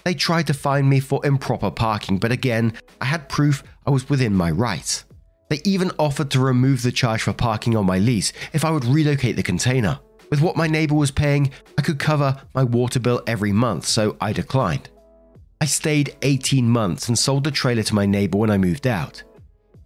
They 0.03 0.15
tried 0.15 0.49
to 0.49 0.55
fine 0.55 0.89
me 0.89 0.99
for 0.99 1.25
improper 1.25 1.71
parking, 1.71 2.19
but 2.19 2.33
again, 2.33 2.73
I 3.01 3.05
had 3.05 3.29
proof 3.29 3.63
I 3.87 3.91
was 3.91 4.09
within 4.09 4.35
my 4.35 4.51
rights. 4.51 5.05
They 5.51 5.61
even 5.65 5.93
offered 6.01 6.33
to 6.33 6.41
remove 6.41 6.83
the 6.83 6.91
charge 6.91 7.23
for 7.23 7.33
parking 7.33 7.77
on 7.77 7.87
my 7.87 7.99
lease 7.99 8.33
if 8.53 8.65
I 8.65 8.73
would 8.73 8.85
relocate 8.85 9.37
the 9.37 9.45
container. 9.45 10.01
With 10.31 10.41
what 10.41 10.57
my 10.57 10.67
neighbor 10.67 10.97
was 10.97 11.13
paying, 11.13 11.53
I 11.79 11.83
could 11.83 12.01
cover 12.01 12.43
my 12.55 12.65
water 12.65 12.99
bill 12.99 13.23
every 13.29 13.53
month, 13.53 13.87
so 13.87 14.17
I 14.21 14.33
declined. 14.33 14.89
I 15.65 15.67
stayed 15.67 16.15
18 16.21 16.69
months 16.69 17.09
and 17.09 17.19
sold 17.19 17.45
the 17.45 17.51
trailer 17.51 17.83
to 17.85 17.95
my 17.95 18.05
neighbor 18.05 18.37
when 18.37 18.51
I 18.51 18.59
moved 18.59 18.87
out. 18.87 19.23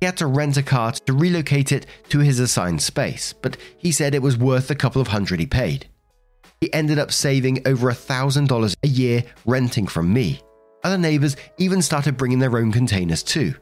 He 0.00 0.06
had 0.06 0.16
to 0.16 0.26
rent 0.26 0.56
a 0.56 0.62
car 0.64 0.90
to 0.90 1.12
relocate 1.12 1.70
it 1.70 1.86
to 2.08 2.18
his 2.18 2.40
assigned 2.40 2.82
space, 2.82 3.32
but 3.32 3.56
he 3.76 3.92
said 3.92 4.12
it 4.12 4.20
was 4.20 4.36
worth 4.36 4.66
the 4.66 4.74
couple 4.74 5.00
of 5.00 5.06
hundred 5.06 5.38
he 5.38 5.46
paid. 5.46 5.88
He 6.60 6.74
ended 6.74 6.98
up 6.98 7.12
saving 7.12 7.62
over 7.64 7.90
a 7.90 7.94
$1,000 7.94 8.74
a 8.82 8.88
year 8.88 9.22
renting 9.46 9.86
from 9.86 10.12
me. 10.12 10.40
Other 10.82 10.98
neighbors 10.98 11.36
even 11.58 11.80
started 11.80 12.16
bringing 12.16 12.40
their 12.40 12.58
own 12.58 12.72
containers 12.72 13.22
too, 13.22 13.54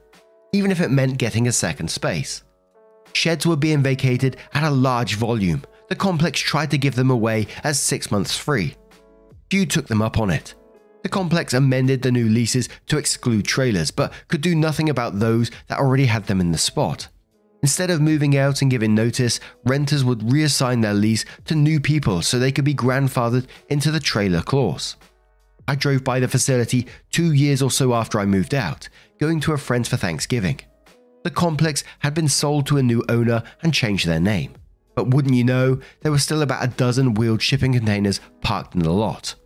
even 0.55 0.71
if 0.71 0.81
it 0.81 0.91
meant 0.91 1.19
getting 1.19 1.49
a 1.49 1.53
second 1.53 1.91
space. 1.91 2.43
Sheds 3.13 3.47
were 3.47 3.57
being 3.57 3.83
vacated 3.83 4.39
at 4.55 4.63
a 4.63 4.71
large 4.71 5.17
volume. 5.17 5.65
The 5.91 5.97
complex 5.97 6.41
tried 6.41 6.71
to 6.71 6.79
give 6.79 6.95
them 6.95 7.11
away 7.11 7.47
as 7.63 7.79
six 7.79 8.11
months 8.11 8.39
free. 8.39 8.75
Few 9.51 9.67
took 9.67 9.87
them 9.87 10.01
up 10.01 10.19
on 10.19 10.31
it. 10.31 10.55
The 11.07 11.11
complex 11.11 11.55
amended 11.55 12.03
the 12.03 12.11
new 12.11 12.29
leases 12.29 12.69
to 12.89 12.99
exclude 12.99 13.45
trailers, 13.45 13.93
but 13.93 14.13
could 14.27 14.41
do 14.41 14.57
nothing 14.57 14.91
about 14.91 15.21
those 15.21 15.53
that 15.69 15.79
already 15.79 16.07
had 16.07 16.25
them 16.25 16.41
in 16.41 16.51
the 16.51 16.59
spot. 16.59 17.07
Instead 17.63 17.91
of 17.91 18.01
moving 18.01 18.37
out 18.37 18.61
and 18.61 18.73
giving 18.73 18.93
notice, 18.93 19.39
renters 19.65 20.03
would 20.03 20.19
reassign 20.19 20.83
their 20.83 20.95
lease 20.95 21.25
to 21.45 21.55
new 21.55 21.79
people 21.79 22.23
so 22.23 22.41
they 22.41 22.51
could 22.51 22.65
be 22.65 22.75
grandfathered 22.75 23.47
into 23.69 23.93
the 23.93 24.01
trailer 24.01 24.43
clause. 24.43 24.97
I 25.69 25.77
drove 25.77 26.03
by 26.03 26.19
the 26.19 26.27
facility 26.27 26.89
two 27.13 27.33
years 27.33 27.63
or 27.63 27.71
so 27.71 27.95
after 27.95 28.19
I 28.19 28.27
moved 28.27 28.53
out, 28.53 28.89
going 29.21 29.39
to 29.43 29.53
a 29.53 29.59
friend's 29.59 29.89
for 29.89 29.97
Thanksgiving. 29.97 30.59
The 31.23 31.31
complex 31.31 31.85
had 32.01 32.15
been 32.15 32.27
sold 32.27 32.67
to 32.67 32.79
a 32.79 32.83
new 32.83 33.05
owner 33.09 33.45
and 33.63 33.73
changed 33.73 34.09
their 34.09 34.19
name. 34.19 34.55
But 34.97 35.15
wouldn't 35.15 35.37
you 35.37 35.45
know, 35.45 35.79
there 36.01 36.11
were 36.11 36.19
still 36.19 36.43
about 36.43 36.65
a 36.65 36.77
dozen 36.77 37.15
wheeled 37.15 37.43
shipping 37.43 37.75
containers 37.75 38.21
parked 38.41 38.75
in 38.75 38.81
the 38.81 38.91
lot. 38.91 39.37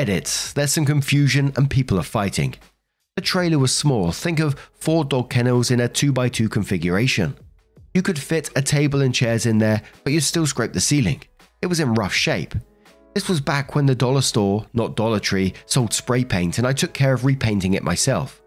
Edits, 0.00 0.54
there's 0.54 0.72
some 0.72 0.86
confusion 0.86 1.52
and 1.56 1.68
people 1.68 1.98
are 1.98 2.02
fighting. 2.02 2.54
The 3.16 3.22
trailer 3.22 3.58
was 3.58 3.76
small, 3.76 4.12
think 4.12 4.40
of 4.40 4.58
four 4.72 5.04
dog 5.04 5.28
kennels 5.28 5.70
in 5.70 5.78
a 5.78 5.90
2x2 5.90 6.50
configuration. 6.50 7.36
You 7.92 8.00
could 8.00 8.18
fit 8.18 8.48
a 8.56 8.62
table 8.62 9.02
and 9.02 9.14
chairs 9.14 9.44
in 9.44 9.58
there, 9.58 9.82
but 10.02 10.14
you'd 10.14 10.22
still 10.22 10.46
scrape 10.46 10.72
the 10.72 10.80
ceiling. 10.80 11.20
It 11.60 11.66
was 11.66 11.80
in 11.80 11.92
rough 11.92 12.14
shape. 12.14 12.54
This 13.12 13.28
was 13.28 13.42
back 13.42 13.74
when 13.74 13.84
the 13.84 13.94
dollar 13.94 14.22
store, 14.22 14.64
not 14.72 14.96
Dollar 14.96 15.20
Tree, 15.20 15.52
sold 15.66 15.92
spray 15.92 16.24
paint 16.24 16.56
and 16.56 16.66
I 16.66 16.72
took 16.72 16.94
care 16.94 17.12
of 17.12 17.26
repainting 17.26 17.74
it 17.74 17.82
myself. 17.82 18.40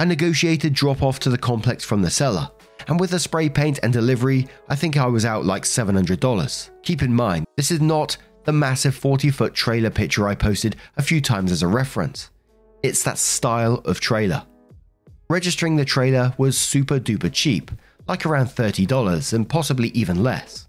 I 0.00 0.06
negotiated 0.06 0.72
drop 0.72 1.02
off 1.02 1.18
to 1.20 1.28
the 1.28 1.36
complex 1.36 1.84
from 1.84 2.00
the 2.00 2.08
seller, 2.08 2.50
and 2.88 2.98
with 2.98 3.10
the 3.10 3.18
spray 3.18 3.50
paint 3.50 3.80
and 3.82 3.92
delivery, 3.92 4.48
I 4.70 4.76
think 4.76 4.96
I 4.96 5.04
was 5.04 5.26
out 5.26 5.44
like 5.44 5.64
$700. 5.64 6.70
Keep 6.84 7.02
in 7.02 7.12
mind, 7.12 7.44
this 7.58 7.70
is 7.70 7.82
not 7.82 8.16
the 8.46 8.52
massive 8.52 8.94
40 8.94 9.30
foot 9.30 9.54
trailer 9.54 9.90
picture 9.90 10.26
I 10.26 10.34
posted 10.34 10.76
a 10.96 11.02
few 11.02 11.20
times 11.20 11.52
as 11.52 11.62
a 11.62 11.68
reference. 11.68 12.30
It's 12.82 13.02
that 13.02 13.18
style 13.18 13.82
of 13.84 14.00
trailer. 14.00 14.44
Registering 15.28 15.76
the 15.76 15.84
trailer 15.84 16.32
was 16.38 16.56
super 16.56 17.00
duper 17.00 17.32
cheap, 17.32 17.70
like 18.06 18.24
around 18.24 18.46
$30 18.46 19.32
and 19.32 19.48
possibly 19.48 19.88
even 19.88 20.22
less. 20.22 20.68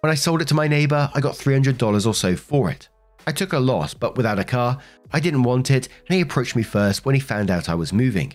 When 0.00 0.12
I 0.12 0.14
sold 0.14 0.40
it 0.40 0.48
to 0.48 0.54
my 0.54 0.68
neighbor, 0.68 1.10
I 1.12 1.20
got 1.20 1.34
$300 1.34 2.06
or 2.06 2.14
so 2.14 2.36
for 2.36 2.70
it. 2.70 2.88
I 3.26 3.32
took 3.32 3.52
a 3.52 3.58
loss, 3.58 3.92
but 3.92 4.16
without 4.16 4.38
a 4.38 4.44
car, 4.44 4.78
I 5.12 5.20
didn't 5.20 5.42
want 5.42 5.70
it, 5.70 5.88
and 6.06 6.14
he 6.14 6.22
approached 6.22 6.56
me 6.56 6.62
first 6.62 7.04
when 7.04 7.14
he 7.14 7.20
found 7.20 7.50
out 7.50 7.68
I 7.68 7.74
was 7.74 7.92
moving. 7.92 8.32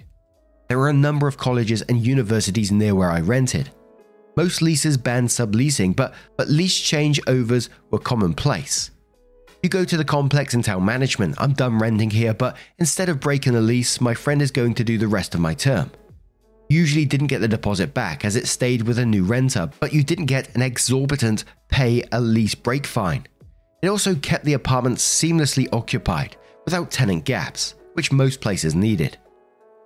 There 0.67 0.77
were 0.77 0.89
a 0.89 0.93
number 0.93 1.27
of 1.27 1.38
colleges 1.38 1.81
and 1.83 2.05
universities 2.05 2.71
near 2.71 2.93
where 2.93 3.09
I 3.09 3.21
rented, 3.21 3.69
most 4.35 4.61
leases 4.61 4.97
banned 4.97 5.29
subleasing, 5.29 5.95
but, 5.95 6.13
but 6.37 6.49
lease 6.49 6.79
changeovers 6.79 7.69
were 7.91 7.99
commonplace. 7.99 8.91
You 9.63 9.69
go 9.69 9.85
to 9.85 9.97
the 9.97 10.05
complex 10.05 10.53
and 10.53 10.63
tell 10.63 10.79
management, 10.79 11.35
I'm 11.39 11.53
done 11.53 11.79
renting 11.79 12.11
here, 12.11 12.33
but 12.33 12.57
instead 12.77 13.09
of 13.09 13.19
breaking 13.19 13.53
the 13.53 13.61
lease, 13.61 13.99
my 13.99 14.13
friend 14.13 14.41
is 14.41 14.51
going 14.51 14.75
to 14.75 14.83
do 14.83 14.97
the 14.97 15.07
rest 15.07 15.33
of 15.33 15.41
my 15.41 15.53
term. 15.53 15.89
Usually 16.69 17.05
didn't 17.05 17.27
get 17.27 17.41
the 17.41 17.47
deposit 17.47 17.93
back 17.93 18.25
as 18.25 18.35
it 18.35 18.47
stayed 18.47 18.83
with 18.83 18.99
a 18.99 19.05
new 19.05 19.23
renter, 19.23 19.69
but 19.79 19.93
you 19.93 20.03
didn't 20.03 20.25
get 20.25 20.53
an 20.55 20.61
exorbitant 20.61 21.45
pay 21.69 22.03
a 22.11 22.19
lease 22.21 22.55
break 22.55 22.85
fine. 22.85 23.25
It 23.81 23.87
also 23.87 24.15
kept 24.15 24.45
the 24.45 24.53
apartment 24.53 24.97
seamlessly 24.97 25.67
occupied 25.73 26.37
without 26.65 26.91
tenant 26.91 27.23
gaps, 27.25 27.75
which 27.93 28.11
most 28.11 28.41
places 28.41 28.75
needed. 28.75 29.17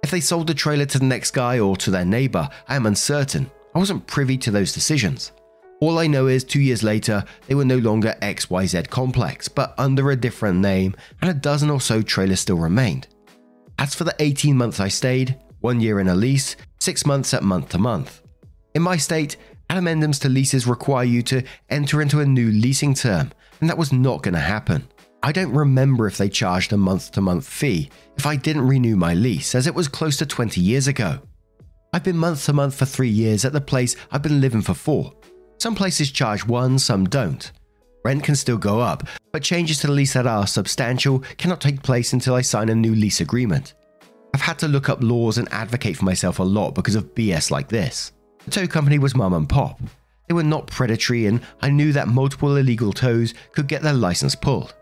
If 0.04 0.12
they 0.12 0.22
sold 0.22 0.48
the 0.48 0.54
trailer 0.54 0.86
to 0.86 1.00
the 1.00 1.06
next 1.06 1.32
guy 1.32 1.60
or 1.60 1.76
to 1.78 1.92
their 1.92 2.06
neighbor, 2.06 2.50
I 2.68 2.76
am 2.76 2.86
uncertain, 2.86 3.52
I 3.74 3.80
wasn't 3.80 4.08
privy 4.08 4.38
to 4.40 4.52
those 4.52 4.74
decisions. 4.74 5.32
All 5.82 6.00
I 6.00 6.08
know 6.08 6.28
is 6.28 6.44
two 6.44 6.60
years 6.60 6.84
later, 6.84 7.24
they 7.48 7.56
were 7.56 7.66
no 7.66 7.78
longer 7.78 8.16
XYZ 8.22 8.90
Complex, 8.90 9.48
but 9.48 9.74
under 9.78 10.12
a 10.12 10.16
different 10.16 10.60
name, 10.60 10.96
and 11.22 11.32
a 11.32 11.34
dozen 11.34 11.70
or 11.70 11.80
so 11.80 12.02
trailers 12.02 12.42
still 12.42 12.58
remained. 12.58 13.08
As 13.78 13.96
for 13.96 14.04
the 14.04 14.16
18 14.20 14.58
months 14.58 14.80
I 14.80 14.90
stayed, 14.90 15.40
one 15.62 15.80
year 15.80 16.00
in 16.00 16.10
a 16.10 16.16
lease, 16.16 16.58
six 16.80 17.06
months 17.06 17.34
at 17.34 17.44
month 17.44 17.70
to 17.70 17.78
month. 17.78 18.22
In 18.76 18.82
my 18.82 18.98
state, 18.98 19.38
addendums 19.70 20.20
to 20.22 20.30
leases 20.30 20.68
require 20.68 21.06
you 21.06 21.22
to 21.24 21.44
enter 21.70 22.02
into 22.02 22.20
a 22.20 22.26
new 22.26 22.52
leasing 22.52 22.94
term, 22.94 23.32
and 23.62 23.70
that 23.70 23.78
was 23.78 23.94
not 23.94 24.24
going 24.24 24.34
to 24.34 24.40
happen. 24.40 24.88
I 25.22 25.32
don't 25.32 25.54
remember 25.54 26.08
if 26.08 26.18
they 26.18 26.30
charged 26.30 26.74
a 26.74 26.78
month 26.78 27.12
to 27.12 27.22
month 27.22 27.48
fee 27.48 27.90
if 28.18 28.26
I 28.26 28.36
didn't 28.36 28.68
renew 28.68 28.96
my 28.96 29.14
lease, 29.14 29.56
as 29.56 29.68
it 29.68 29.76
was 29.76 29.88
close 29.88 30.18
to 30.18 30.26
20 30.26 30.60
years 30.60 30.88
ago. 30.88 31.20
I've 31.92 32.04
been 32.04 32.18
month 32.18 32.46
to 32.46 32.54
month 32.54 32.76
for 32.76 32.86
three 32.86 33.10
years 33.10 33.46
at 33.46 33.54
the 33.54 33.62
place 33.62 33.96
I've 34.12 34.22
been 34.22 34.42
living 34.42 34.62
for 34.62 34.76
four. 34.76 35.12
Some 35.58 35.74
places 35.74 36.12
charge 36.12 36.46
one, 36.46 36.78
some 36.78 37.06
don't. 37.06 37.52
Rent 38.06 38.24
can 38.24 38.36
still 38.36 38.58
go 38.58 38.80
up, 38.80 39.08
but 39.32 39.42
changes 39.42 39.80
to 39.80 39.88
the 39.88 39.94
lease 39.94 40.14
that 40.14 40.28
are 40.28 40.46
substantial 40.46 41.20
cannot 41.38 41.60
take 41.60 41.82
place 41.82 42.14
until 42.14 42.36
I 42.36 42.42
sign 42.42 42.70
a 42.70 42.76
new 42.76 42.94
lease 42.94 43.22
agreement. 43.22 43.74
I've 44.36 44.42
had 44.42 44.60
to 44.60 44.68
look 44.68 44.88
up 44.88 45.02
laws 45.02 45.40
and 45.40 45.52
advocate 45.52 45.98
for 45.98 46.06
myself 46.06 46.38
a 46.38 46.44
lot 46.44 46.76
because 46.76 46.96
of 46.96 47.16
BS 47.16 47.50
like 47.50 47.68
this. 47.68 48.12
The 48.46 48.52
tow 48.52 48.68
company 48.68 49.00
was 49.00 49.16
mum 49.16 49.34
and 49.34 49.50
pop. 49.50 49.82
They 50.28 50.36
were 50.36 50.44
not 50.44 50.68
predatory, 50.68 51.26
and 51.26 51.42
I 51.62 51.72
knew 51.72 51.92
that 51.94 52.08
multiple 52.08 52.56
illegal 52.56 52.94
tows 52.94 53.34
could 53.54 53.68
get 53.68 53.82
their 53.82 53.94
license 53.94 54.36
pulled. 54.36 54.76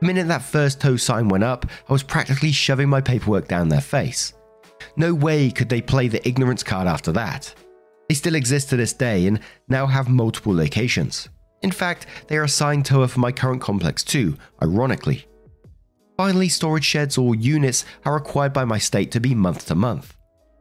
The 0.00 0.06
minute 0.06 0.26
that 0.26 0.42
first 0.42 0.80
tow 0.80 0.96
sign 0.96 1.28
went 1.28 1.44
up, 1.44 1.66
I 1.88 1.92
was 1.92 2.02
practically 2.02 2.50
shoving 2.50 2.88
my 2.88 3.00
paperwork 3.00 3.46
down 3.46 3.68
their 3.68 3.80
face. 3.80 4.34
No 4.96 5.14
way 5.14 5.50
could 5.50 5.68
they 5.68 5.80
play 5.80 6.08
the 6.08 6.26
ignorance 6.26 6.62
card 6.62 6.86
after 6.86 7.12
that. 7.12 7.54
They 8.08 8.14
still 8.14 8.34
exist 8.34 8.70
to 8.70 8.76
this 8.76 8.92
day 8.92 9.26
and 9.26 9.40
now 9.68 9.86
have 9.86 10.08
multiple 10.08 10.54
locations. 10.54 11.28
In 11.62 11.70
fact, 11.70 12.06
they 12.28 12.36
are 12.36 12.44
assigned 12.44 12.84
tower 12.84 13.08
for 13.08 13.20
my 13.20 13.32
current 13.32 13.62
complex 13.62 14.02
too, 14.04 14.36
ironically. 14.62 15.26
Finally, 16.16 16.48
storage 16.48 16.84
sheds 16.84 17.16
or 17.16 17.34
units 17.34 17.84
are 18.04 18.14
required 18.14 18.52
by 18.52 18.64
my 18.64 18.78
state 18.78 19.10
to 19.12 19.20
be 19.20 19.34
month 19.34 19.66
to 19.66 19.74
month. 19.74 20.16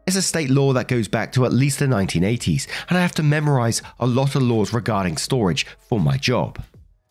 It's 0.08 0.16
a 0.16 0.22
state 0.22 0.50
law 0.50 0.74
that 0.74 0.88
goes 0.88 1.08
back 1.08 1.32
to 1.34 1.46
at 1.46 1.54
least 1.54 1.80
the 1.80 1.86
1980s, 1.86 2.68
and 2.90 2.98
I 2.98 3.02
have 3.02 3.14
to 3.16 3.24
memorize 3.24 3.82
a 4.00 4.08
lot 4.08 4.36
of 4.36 4.42
laws 4.42 4.74
regarding 4.74 5.18
storage 5.18 5.66
for 5.88 6.00
my 6.00 6.18
job. 6.18 6.64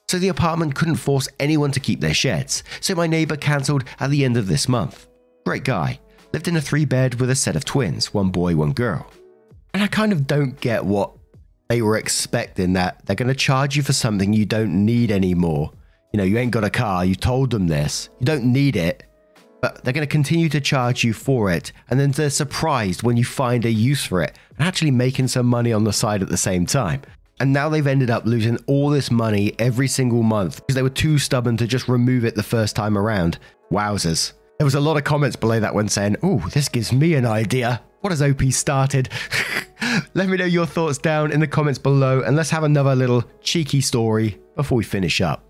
So 0.08 0.18
the 0.18 0.28
apartment 0.28 0.74
couldn't 0.74 0.96
force 0.96 1.28
anyone 1.38 1.70
to 1.72 1.80
keep 1.80 2.00
their 2.00 2.14
sheds, 2.14 2.64
so 2.80 2.94
my 2.94 3.06
neighbor 3.06 3.36
cancelled 3.36 3.84
at 4.00 4.10
the 4.10 4.24
end 4.24 4.36
of 4.36 4.48
this 4.48 4.68
month. 4.68 5.06
Great 5.46 5.64
guy, 5.64 6.00
lived 6.32 6.48
in 6.48 6.56
a 6.56 6.60
three 6.60 6.84
bed 6.84 7.20
with 7.20 7.30
a 7.30 7.34
set 7.34 7.56
of 7.56 7.64
twins, 7.64 8.14
one 8.14 8.30
boy, 8.30 8.56
one 8.56 8.72
girl. 8.72 9.06
And 9.74 9.82
I 9.82 9.86
kind 9.86 10.12
of 10.12 10.26
don't 10.26 10.60
get 10.60 10.84
what 10.84 11.12
they 11.68 11.82
were 11.82 11.96
expecting 11.96 12.72
that 12.72 13.04
they're 13.06 13.16
going 13.16 13.28
to 13.28 13.34
charge 13.34 13.76
you 13.76 13.82
for 13.82 13.92
something 13.92 14.32
you 14.32 14.44
don't 14.44 14.84
need 14.84 15.10
anymore. 15.10 15.72
You 16.12 16.18
know, 16.18 16.24
you 16.24 16.38
ain't 16.38 16.50
got 16.50 16.64
a 16.64 16.70
car, 16.70 17.04
you 17.04 17.14
told 17.14 17.50
them 17.50 17.68
this, 17.68 18.08
you 18.18 18.26
don't 18.26 18.52
need 18.52 18.74
it, 18.74 19.04
but 19.60 19.84
they're 19.84 19.92
going 19.92 20.06
to 20.06 20.10
continue 20.10 20.48
to 20.48 20.60
charge 20.60 21.04
you 21.04 21.12
for 21.12 21.50
it. 21.52 21.72
And 21.88 22.00
then 22.00 22.10
they're 22.10 22.30
surprised 22.30 23.02
when 23.02 23.16
you 23.16 23.24
find 23.24 23.64
a 23.64 23.70
use 23.70 24.04
for 24.04 24.22
it 24.22 24.36
and 24.58 24.66
actually 24.66 24.90
making 24.90 25.28
some 25.28 25.46
money 25.46 25.72
on 25.72 25.84
the 25.84 25.92
side 25.92 26.22
at 26.22 26.28
the 26.28 26.36
same 26.36 26.66
time. 26.66 27.02
And 27.38 27.52
now 27.52 27.68
they've 27.68 27.86
ended 27.86 28.10
up 28.10 28.26
losing 28.26 28.58
all 28.66 28.90
this 28.90 29.10
money 29.10 29.54
every 29.58 29.88
single 29.88 30.22
month 30.22 30.56
because 30.56 30.74
they 30.74 30.82
were 30.82 30.90
too 30.90 31.18
stubborn 31.18 31.56
to 31.58 31.66
just 31.66 31.88
remove 31.88 32.24
it 32.24 32.34
the 32.34 32.42
first 32.42 32.76
time 32.76 32.98
around. 32.98 33.38
Wowzers. 33.72 34.32
There 34.60 34.66
was 34.66 34.74
a 34.74 34.80
lot 34.80 34.98
of 34.98 35.04
comments 35.04 35.36
below 35.36 35.58
that 35.58 35.74
one 35.74 35.88
saying, 35.88 36.16
"Oh, 36.22 36.46
this 36.52 36.68
gives 36.68 36.92
me 36.92 37.14
an 37.14 37.24
idea. 37.24 37.80
What 38.02 38.10
has 38.10 38.20
OP 38.20 38.42
started?" 38.52 39.08
Let 40.12 40.28
me 40.28 40.36
know 40.36 40.44
your 40.44 40.66
thoughts 40.66 40.98
down 40.98 41.32
in 41.32 41.40
the 41.40 41.46
comments 41.46 41.78
below, 41.78 42.20
and 42.20 42.36
let's 42.36 42.50
have 42.50 42.62
another 42.62 42.94
little 42.94 43.24
cheeky 43.40 43.80
story 43.80 44.38
before 44.56 44.76
we 44.76 44.84
finish 44.84 45.22
up. 45.22 45.42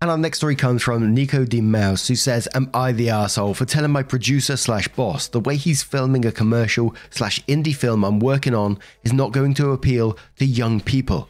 And 0.00 0.12
our 0.12 0.16
next 0.16 0.38
story 0.38 0.54
comes 0.54 0.80
from 0.80 1.12
Nico 1.12 1.44
D. 1.44 1.60
Mouse, 1.60 2.06
who 2.06 2.14
says, 2.14 2.46
Am 2.54 2.70
I 2.72 2.92
the 2.92 3.10
asshole 3.10 3.54
for 3.54 3.64
telling 3.64 3.90
my 3.90 4.04
producer 4.04 4.56
slash 4.56 4.86
boss 4.86 5.26
the 5.26 5.40
way 5.40 5.56
he's 5.56 5.82
filming 5.82 6.24
a 6.24 6.30
commercial 6.30 6.94
slash 7.10 7.44
indie 7.46 7.74
film 7.74 8.04
I'm 8.04 8.20
working 8.20 8.54
on 8.54 8.78
is 9.02 9.12
not 9.12 9.32
going 9.32 9.54
to 9.54 9.72
appeal 9.72 10.16
to 10.36 10.46
young 10.46 10.80
people? 10.80 11.28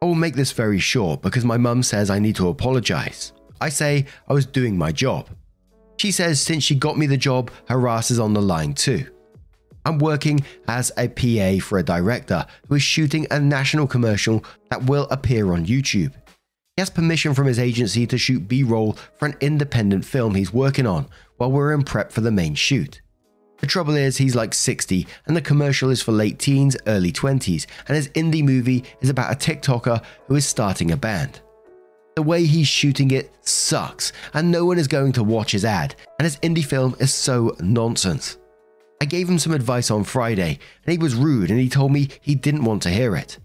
I 0.00 0.06
will 0.06 0.14
make 0.14 0.36
this 0.36 0.52
very 0.52 0.78
short 0.78 1.20
because 1.20 1.44
my 1.44 1.56
mum 1.56 1.82
says 1.82 2.10
I 2.10 2.20
need 2.20 2.36
to 2.36 2.46
apologize. 2.46 3.32
I 3.60 3.70
say 3.70 4.06
I 4.28 4.34
was 4.34 4.46
doing 4.46 4.78
my 4.78 4.92
job. 4.92 5.28
She 6.00 6.12
says 6.12 6.40
since 6.40 6.64
she 6.64 6.76
got 6.76 6.96
me 6.96 7.06
the 7.06 7.18
job, 7.18 7.50
her 7.68 7.86
ass 7.86 8.10
is 8.10 8.18
on 8.18 8.32
the 8.32 8.40
line 8.40 8.72
too. 8.72 9.04
I'm 9.84 9.98
working 9.98 10.40
as 10.66 10.90
a 10.96 11.08
PA 11.08 11.62
for 11.62 11.76
a 11.76 11.82
director 11.82 12.46
who 12.66 12.76
is 12.76 12.82
shooting 12.82 13.26
a 13.30 13.38
national 13.38 13.86
commercial 13.86 14.42
that 14.70 14.84
will 14.84 15.06
appear 15.10 15.52
on 15.52 15.66
YouTube. 15.66 16.14
He 16.14 16.78
has 16.78 16.88
permission 16.88 17.34
from 17.34 17.46
his 17.46 17.58
agency 17.58 18.06
to 18.06 18.16
shoot 18.16 18.48
B 18.48 18.62
roll 18.62 18.96
for 19.18 19.26
an 19.26 19.36
independent 19.42 20.06
film 20.06 20.34
he's 20.34 20.54
working 20.54 20.86
on 20.86 21.06
while 21.36 21.52
we're 21.52 21.74
in 21.74 21.82
prep 21.82 22.12
for 22.12 22.22
the 22.22 22.30
main 22.30 22.54
shoot. 22.54 23.02
The 23.58 23.66
trouble 23.66 23.94
is, 23.94 24.16
he's 24.16 24.34
like 24.34 24.54
60, 24.54 25.06
and 25.26 25.36
the 25.36 25.42
commercial 25.42 25.90
is 25.90 26.00
for 26.00 26.12
late 26.12 26.38
teens, 26.38 26.78
early 26.86 27.12
20s, 27.12 27.66
and 27.88 27.94
his 27.94 28.08
indie 28.12 28.42
movie 28.42 28.84
is 29.02 29.10
about 29.10 29.34
a 29.34 29.36
TikToker 29.36 30.02
who 30.28 30.36
is 30.36 30.46
starting 30.46 30.92
a 30.92 30.96
band. 30.96 31.42
The 32.20 32.26
way 32.26 32.44
he's 32.44 32.68
shooting 32.68 33.12
it 33.12 33.34
sucks, 33.48 34.12
and 34.34 34.50
no 34.50 34.66
one 34.66 34.78
is 34.78 34.86
going 34.86 35.12
to 35.12 35.24
watch 35.24 35.52
his 35.52 35.64
ad, 35.64 35.94
and 36.18 36.24
his 36.26 36.36
indie 36.40 36.62
film 36.62 36.94
is 37.00 37.14
so 37.14 37.56
nonsense. 37.60 38.36
I 39.00 39.06
gave 39.06 39.26
him 39.26 39.38
some 39.38 39.54
advice 39.54 39.90
on 39.90 40.04
Friday, 40.04 40.58
and 40.84 40.92
he 40.92 40.98
was 40.98 41.14
rude 41.14 41.50
and 41.50 41.58
he 41.58 41.70
told 41.70 41.92
me 41.92 42.10
he 42.20 42.34
didn't 42.34 42.66
want 42.66 42.82
to 42.82 42.90
hear 42.90 43.16
it. 43.16 43.38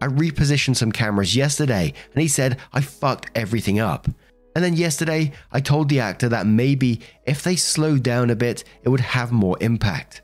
I 0.00 0.06
repositioned 0.06 0.76
some 0.76 0.92
cameras 0.92 1.34
yesterday 1.34 1.92
and 2.14 2.22
he 2.22 2.28
said 2.28 2.58
I 2.72 2.82
fucked 2.82 3.32
everything 3.34 3.80
up. 3.80 4.06
And 4.54 4.64
then 4.64 4.76
yesterday, 4.76 5.32
I 5.50 5.58
told 5.58 5.88
the 5.88 5.98
actor 5.98 6.28
that 6.28 6.46
maybe 6.46 7.00
if 7.26 7.42
they 7.42 7.56
slowed 7.56 8.04
down 8.04 8.30
a 8.30 8.36
bit, 8.36 8.62
it 8.84 8.90
would 8.90 9.00
have 9.00 9.32
more 9.32 9.58
impact. 9.60 10.22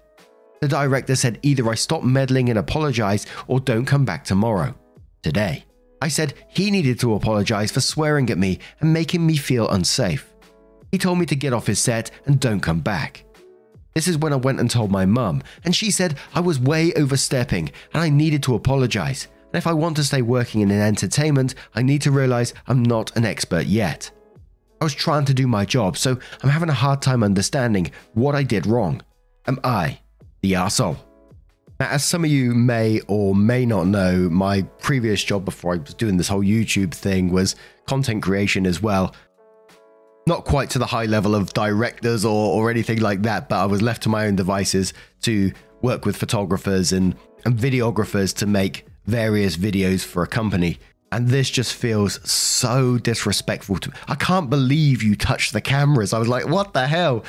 The 0.61 0.69
director 0.69 1.17
said 1.17 1.41
either 1.43 1.69
I 1.69 1.75
stop 1.75 2.05
meddling 2.05 2.51
and 2.51 2.59
apologize 2.61 3.27
or 3.49 3.59
don't 3.59 3.85
come 3.85 4.05
back 4.05 4.25
tomorrow. 4.25 4.77
Today. 5.25 5.65
I 6.07 6.09
said 6.09 6.35
he 6.47 6.71
needed 6.71 7.01
to 7.01 7.15
apologize 7.15 7.73
for 7.73 7.81
swearing 7.81 8.31
at 8.31 8.39
me 8.39 8.61
and 8.79 8.93
making 8.93 9.27
me 9.27 9.37
feel 9.37 9.69
unsafe. 9.69 10.33
He 10.93 10.99
told 10.99 11.19
me 11.19 11.27
to 11.27 11.35
get 11.35 11.53
off 11.53 11.67
his 11.67 11.81
set 11.81 12.13
and 12.27 12.39
don't 12.39 12.61
come 12.61 12.79
back. 12.79 13.25
This 13.93 14.07
is 14.07 14.17
when 14.17 14.33
I 14.33 14.37
went 14.37 14.61
and 14.61 14.71
told 14.71 14.93
my 14.93 15.05
mum, 15.05 15.43
and 15.65 15.75
she 15.75 15.91
said 15.91 16.17
I 16.33 16.39
was 16.39 16.61
way 16.61 16.93
overstepping 16.93 17.73
and 17.93 18.05
I 18.05 18.09
needed 18.09 18.45
to 18.45 18.55
apologize. 18.55 19.27
And 19.53 19.59
if 19.59 19.67
I 19.67 19.73
want 19.73 19.97
to 19.97 20.05
stay 20.05 20.23
working 20.23 20.61
in 20.61 20.71
entertainment, 20.71 21.57
I 21.75 21.83
need 21.83 22.03
to 22.03 22.13
realize 22.13 22.55
I'm 22.69 22.85
not 22.85 23.17
an 23.17 23.25
expert 23.25 23.67
yet. 23.67 24.09
I 24.81 24.85
was 24.85 24.95
trying 24.95 25.25
to 25.25 25.35
do 25.35 25.49
my 25.49 25.65
job, 25.65 25.97
so 25.97 26.17
I'm 26.41 26.51
having 26.51 26.69
a 26.69 26.83
hard 26.85 27.03
time 27.03 27.25
understanding 27.25 27.91
what 28.15 28.37
I 28.37 28.45
did 28.45 28.65
wrong. 28.65 29.03
Am 29.49 29.59
I 29.65 29.99
the 30.41 30.53
arsehole? 30.53 30.99
Now, 31.79 31.89
as 31.89 32.05
some 32.05 32.25
of 32.25 32.31
you 32.31 32.55
may 32.55 33.01
or 33.07 33.35
may 33.35 33.67
not 33.67 33.87
know, 33.87 34.31
my 34.31 34.63
previous 34.81 35.23
job 35.23 35.45
before 35.45 35.75
I 35.75 35.77
was 35.77 35.93
doing 35.93 36.17
this 36.17 36.29
whole 36.29 36.43
YouTube 36.43 36.95
thing 36.95 37.31
was 37.31 37.55
content 37.87 38.23
creation 38.23 38.67
as 38.67 38.81
well. 38.81 39.15
Not 40.27 40.45
quite 40.45 40.71
to 40.71 40.79
the 40.79 40.87
high 40.87 41.05
level 41.05 41.35
of 41.35 41.53
directors 41.53 42.25
or, 42.25 42.53
or 42.55 42.71
anything 42.71 43.01
like 43.01 43.23
that, 43.23 43.49
but 43.49 43.61
I 43.61 43.67
was 43.67 43.83
left 43.83 44.03
to 44.05 44.09
my 44.09 44.27
own 44.27 44.37
devices 44.37 44.95
to 45.23 45.53
work 45.83 46.07
with 46.07 46.17
photographers 46.17 46.93
and, 46.93 47.15
and 47.45 47.57
videographers 47.57 48.35
to 48.37 48.47
make 48.47 48.87
various 49.05 49.57
videos 49.57 50.03
for 50.05 50.23
a 50.23 50.27
company. 50.27 50.79
And 51.13 51.29
this 51.29 51.51
just 51.51 51.75
feels 51.75 52.19
so 52.29 52.99
disrespectful 52.99 53.79
to 53.79 53.91
me. 53.91 53.97
I 54.09 54.17
can't 54.17 54.51
believe 54.51 55.03
you 55.03 55.15
touched 55.15 55.53
the 55.53 55.61
cameras. 55.61 56.13
I 56.13 56.19
was 56.19 56.29
like, 56.29 56.49
what 56.49 56.73
the 56.73 56.87
hell? 56.87 57.23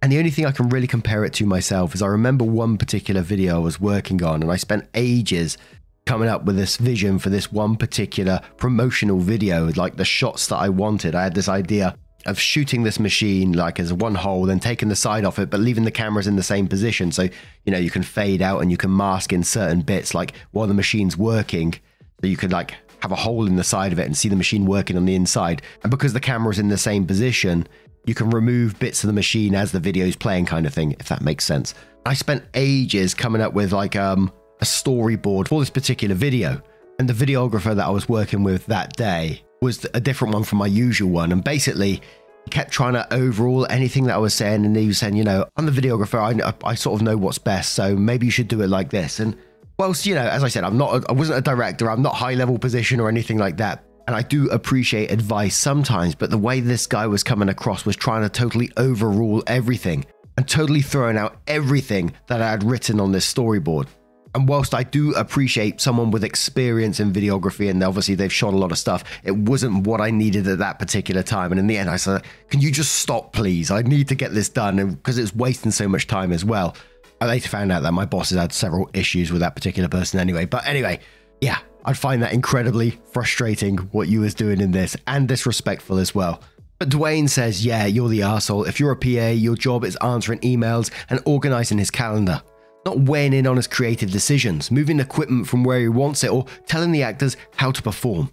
And 0.00 0.12
the 0.12 0.18
only 0.18 0.30
thing 0.30 0.46
I 0.46 0.52
can 0.52 0.68
really 0.68 0.86
compare 0.86 1.24
it 1.24 1.32
to 1.34 1.46
myself 1.46 1.94
is 1.94 2.02
I 2.02 2.06
remember 2.06 2.44
one 2.44 2.78
particular 2.78 3.20
video 3.20 3.56
I 3.56 3.58
was 3.58 3.80
working 3.80 4.22
on, 4.22 4.42
and 4.42 4.52
I 4.52 4.56
spent 4.56 4.88
ages 4.94 5.58
coming 6.06 6.28
up 6.28 6.44
with 6.44 6.56
this 6.56 6.76
vision 6.76 7.18
for 7.18 7.30
this 7.30 7.52
one 7.52 7.76
particular 7.76 8.40
promotional 8.56 9.18
video, 9.18 9.66
like 9.76 9.96
the 9.96 10.04
shots 10.04 10.46
that 10.46 10.56
I 10.56 10.68
wanted. 10.68 11.14
I 11.14 11.24
had 11.24 11.34
this 11.34 11.48
idea 11.48 11.96
of 12.26 12.38
shooting 12.38 12.82
this 12.82 12.98
machine 12.98 13.52
like 13.52 13.78
as 13.78 13.92
one 13.92 14.14
hole, 14.14 14.46
then 14.46 14.60
taking 14.60 14.88
the 14.88 14.96
side 14.96 15.24
off 15.24 15.38
it, 15.38 15.50
but 15.50 15.60
leaving 15.60 15.84
the 15.84 15.90
cameras 15.90 16.26
in 16.26 16.36
the 16.36 16.42
same 16.42 16.68
position. 16.68 17.12
So, 17.12 17.24
you 17.64 17.72
know, 17.72 17.78
you 17.78 17.90
can 17.90 18.02
fade 18.02 18.40
out 18.40 18.60
and 18.60 18.70
you 18.70 18.76
can 18.76 18.94
mask 18.94 19.32
in 19.32 19.42
certain 19.42 19.82
bits, 19.82 20.14
like 20.14 20.32
while 20.52 20.66
the 20.66 20.74
machine's 20.74 21.16
working. 21.16 21.74
So 22.20 22.26
you 22.26 22.36
could 22.36 22.52
like 22.52 22.74
have 23.00 23.12
a 23.12 23.16
hole 23.16 23.46
in 23.46 23.56
the 23.56 23.64
side 23.64 23.92
of 23.92 23.98
it 23.98 24.06
and 24.06 24.16
see 24.16 24.28
the 24.28 24.36
machine 24.36 24.66
working 24.66 24.96
on 24.96 25.04
the 25.04 25.14
inside. 25.14 25.62
And 25.82 25.90
because 25.90 26.12
the 26.12 26.20
camera's 26.20 26.58
in 26.58 26.68
the 26.68 26.78
same 26.78 27.06
position, 27.06 27.68
you 28.08 28.14
can 28.14 28.30
remove 28.30 28.78
bits 28.78 29.04
of 29.04 29.08
the 29.08 29.12
machine 29.12 29.54
as 29.54 29.70
the 29.70 29.80
video's 29.80 30.16
playing, 30.16 30.46
kind 30.46 30.66
of 30.66 30.72
thing, 30.72 30.96
if 30.98 31.08
that 31.08 31.20
makes 31.20 31.44
sense. 31.44 31.74
I 32.06 32.14
spent 32.14 32.44
ages 32.54 33.14
coming 33.14 33.42
up 33.42 33.52
with 33.52 33.72
like 33.72 33.94
um, 33.94 34.32
a 34.60 34.64
storyboard 34.64 35.48
for 35.48 35.60
this 35.60 35.70
particular 35.70 36.14
video. 36.14 36.62
And 36.98 37.08
the 37.08 37.26
videographer 37.26 37.76
that 37.76 37.86
I 37.86 37.90
was 37.90 38.08
working 38.08 38.42
with 38.42 38.66
that 38.66 38.96
day 38.96 39.42
was 39.60 39.86
a 39.94 40.00
different 40.00 40.34
one 40.34 40.42
from 40.42 40.58
my 40.58 40.66
usual 40.66 41.10
one. 41.10 41.30
And 41.30 41.44
basically, 41.44 42.02
kept 42.50 42.72
trying 42.72 42.94
to 42.94 43.12
overrule 43.12 43.66
anything 43.70 44.04
that 44.04 44.14
I 44.14 44.18
was 44.18 44.34
saying. 44.34 44.64
And 44.64 44.74
he 44.74 44.86
was 44.86 44.98
saying, 44.98 45.14
you 45.14 45.24
know, 45.24 45.44
I'm 45.56 45.66
the 45.66 45.72
videographer. 45.72 46.18
I, 46.18 46.54
I 46.66 46.74
sort 46.74 47.00
of 47.00 47.04
know 47.04 47.16
what's 47.16 47.38
best. 47.38 47.74
So 47.74 47.94
maybe 47.94 48.26
you 48.26 48.32
should 48.32 48.48
do 48.48 48.62
it 48.62 48.68
like 48.68 48.90
this. 48.90 49.20
And 49.20 49.36
whilst, 49.78 50.06
you 50.06 50.14
know, 50.14 50.26
as 50.26 50.42
I 50.42 50.48
said, 50.48 50.64
I'm 50.64 50.78
not, 50.78 51.08
I 51.08 51.12
wasn't 51.12 51.38
a 51.38 51.42
director. 51.42 51.90
I'm 51.90 52.02
not 52.02 52.14
high 52.14 52.34
level 52.34 52.58
position 52.58 53.00
or 53.00 53.08
anything 53.08 53.38
like 53.38 53.58
that. 53.58 53.84
And 54.08 54.16
I 54.16 54.22
do 54.22 54.48
appreciate 54.48 55.10
advice 55.10 55.54
sometimes. 55.54 56.14
But 56.14 56.30
the 56.30 56.38
way 56.38 56.60
this 56.60 56.86
guy 56.86 57.06
was 57.06 57.22
coming 57.22 57.50
across 57.50 57.84
was 57.84 57.94
trying 57.94 58.22
to 58.22 58.30
totally 58.30 58.72
overrule 58.78 59.42
everything 59.46 60.06
and 60.38 60.48
totally 60.48 60.80
throwing 60.80 61.18
out 61.18 61.36
everything 61.46 62.14
that 62.26 62.40
I 62.40 62.48
had 62.48 62.64
written 62.64 63.00
on 63.00 63.12
this 63.12 63.30
storyboard. 63.30 63.86
And 64.34 64.48
whilst 64.48 64.72
I 64.72 64.82
do 64.82 65.12
appreciate 65.12 65.82
someone 65.82 66.10
with 66.10 66.24
experience 66.24 67.00
in 67.00 67.12
videography, 67.12 67.68
and 67.68 67.82
obviously 67.82 68.14
they've 68.14 68.32
shot 68.32 68.54
a 68.54 68.56
lot 68.56 68.72
of 68.72 68.78
stuff, 68.78 69.04
it 69.24 69.36
wasn't 69.36 69.86
what 69.86 70.00
I 70.00 70.10
needed 70.10 70.48
at 70.48 70.56
that 70.56 70.78
particular 70.78 71.22
time. 71.22 71.52
And 71.52 71.58
in 71.58 71.66
the 71.66 71.76
end, 71.76 71.90
I 71.90 71.96
said, 71.96 72.22
Can 72.48 72.62
you 72.62 72.72
just 72.72 72.94
stop, 72.94 73.34
please? 73.34 73.70
I 73.70 73.82
need 73.82 74.08
to 74.08 74.14
get 74.14 74.32
this 74.32 74.48
done 74.48 74.94
because 74.94 75.18
it's 75.18 75.34
wasting 75.34 75.70
so 75.70 75.86
much 75.86 76.06
time 76.06 76.32
as 76.32 76.46
well. 76.46 76.74
I 77.20 77.26
later 77.26 77.50
found 77.50 77.72
out 77.72 77.82
that 77.82 77.92
my 77.92 78.06
boss 78.06 78.30
has 78.30 78.38
had 78.38 78.54
several 78.54 78.88
issues 78.94 79.30
with 79.30 79.42
that 79.42 79.54
particular 79.54 79.90
person 79.90 80.18
anyway. 80.18 80.46
But 80.46 80.66
anyway, 80.66 81.00
yeah, 81.42 81.58
I'd 81.88 81.96
find 81.96 82.22
that 82.22 82.34
incredibly 82.34 82.90
frustrating 83.12 83.78
what 83.78 84.08
you 84.08 84.20
was 84.20 84.34
doing 84.34 84.60
in 84.60 84.72
this 84.72 84.94
and 85.06 85.26
disrespectful 85.26 85.96
as 85.96 86.14
well. 86.14 86.42
But 86.78 86.90
Dwayne 86.90 87.30
says, 87.30 87.64
yeah, 87.64 87.86
you're 87.86 88.10
the 88.10 88.22
asshole. 88.22 88.64
If 88.64 88.78
you're 88.78 88.92
a 88.92 88.96
PA, 88.96 89.30
your 89.30 89.56
job 89.56 89.84
is 89.84 89.96
answering 89.96 90.40
emails 90.40 90.90
and 91.08 91.20
organizing 91.24 91.78
his 91.78 91.90
calendar 91.90 92.42
not 92.84 93.00
weighing 93.00 93.34
in 93.34 93.46
on 93.46 93.56
his 93.56 93.66
creative 93.66 94.10
decisions, 94.10 94.70
moving 94.70 95.00
equipment 95.00 95.46
from 95.46 95.62
where 95.64 95.80
he 95.80 95.88
wants 95.88 96.24
it, 96.24 96.30
or 96.30 96.46
telling 96.66 96.92
the 96.92 97.02
actors 97.02 97.36
how 97.56 97.70
to 97.70 97.82
perform. 97.82 98.30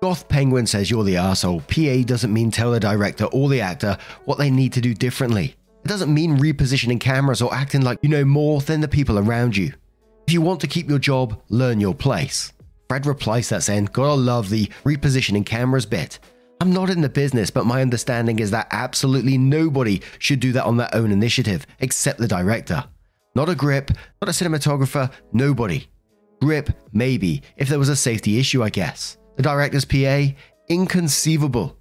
Goth 0.00 0.28
Penguin 0.28 0.66
says 0.66 0.90
you're 0.90 1.04
the 1.04 1.18
asshole. 1.18 1.60
PA 1.68 2.02
doesn't 2.04 2.32
mean 2.32 2.50
tell 2.50 2.72
the 2.72 2.80
director 2.80 3.26
or 3.26 3.48
the 3.48 3.60
actor 3.60 3.96
what 4.24 4.38
they 4.38 4.50
need 4.50 4.72
to 4.72 4.80
do 4.80 4.94
differently. 4.94 5.54
It 5.84 5.88
doesn't 5.88 6.12
mean 6.12 6.38
repositioning 6.38 7.00
cameras 7.00 7.42
or 7.42 7.54
acting 7.54 7.82
like 7.82 7.98
you 8.02 8.08
know 8.08 8.24
more 8.24 8.60
than 8.60 8.80
the 8.80 8.88
people 8.88 9.18
around 9.18 9.56
you. 9.56 9.72
If 10.26 10.32
you 10.32 10.40
want 10.40 10.60
to 10.60 10.66
keep 10.66 10.88
your 10.88 10.98
job, 10.98 11.40
learn 11.48 11.80
your 11.80 11.94
place. 11.94 12.51
Fred 12.92 13.06
replies 13.06 13.48
that 13.48 13.62
saying, 13.62 13.86
Gotta 13.86 14.12
love 14.12 14.50
the 14.50 14.66
repositioning 14.84 15.46
cameras 15.46 15.86
bit. 15.86 16.18
I'm 16.60 16.74
not 16.74 16.90
in 16.90 17.00
the 17.00 17.08
business, 17.08 17.48
but 17.48 17.64
my 17.64 17.80
understanding 17.80 18.38
is 18.38 18.50
that 18.50 18.68
absolutely 18.70 19.38
nobody 19.38 20.02
should 20.18 20.40
do 20.40 20.52
that 20.52 20.66
on 20.66 20.76
their 20.76 20.94
own 20.94 21.10
initiative, 21.10 21.66
except 21.80 22.18
the 22.18 22.28
director. 22.28 22.84
Not 23.34 23.48
a 23.48 23.54
grip, 23.54 23.92
not 24.20 24.28
a 24.28 24.32
cinematographer, 24.32 25.10
nobody. 25.32 25.86
Grip, 26.42 26.68
maybe, 26.92 27.42
if 27.56 27.70
there 27.70 27.78
was 27.78 27.88
a 27.88 27.96
safety 27.96 28.38
issue, 28.38 28.62
I 28.62 28.68
guess. 28.68 29.16
The 29.36 29.42
director's 29.42 29.86
PA, 29.86 30.26
inconceivable. 30.68 31.74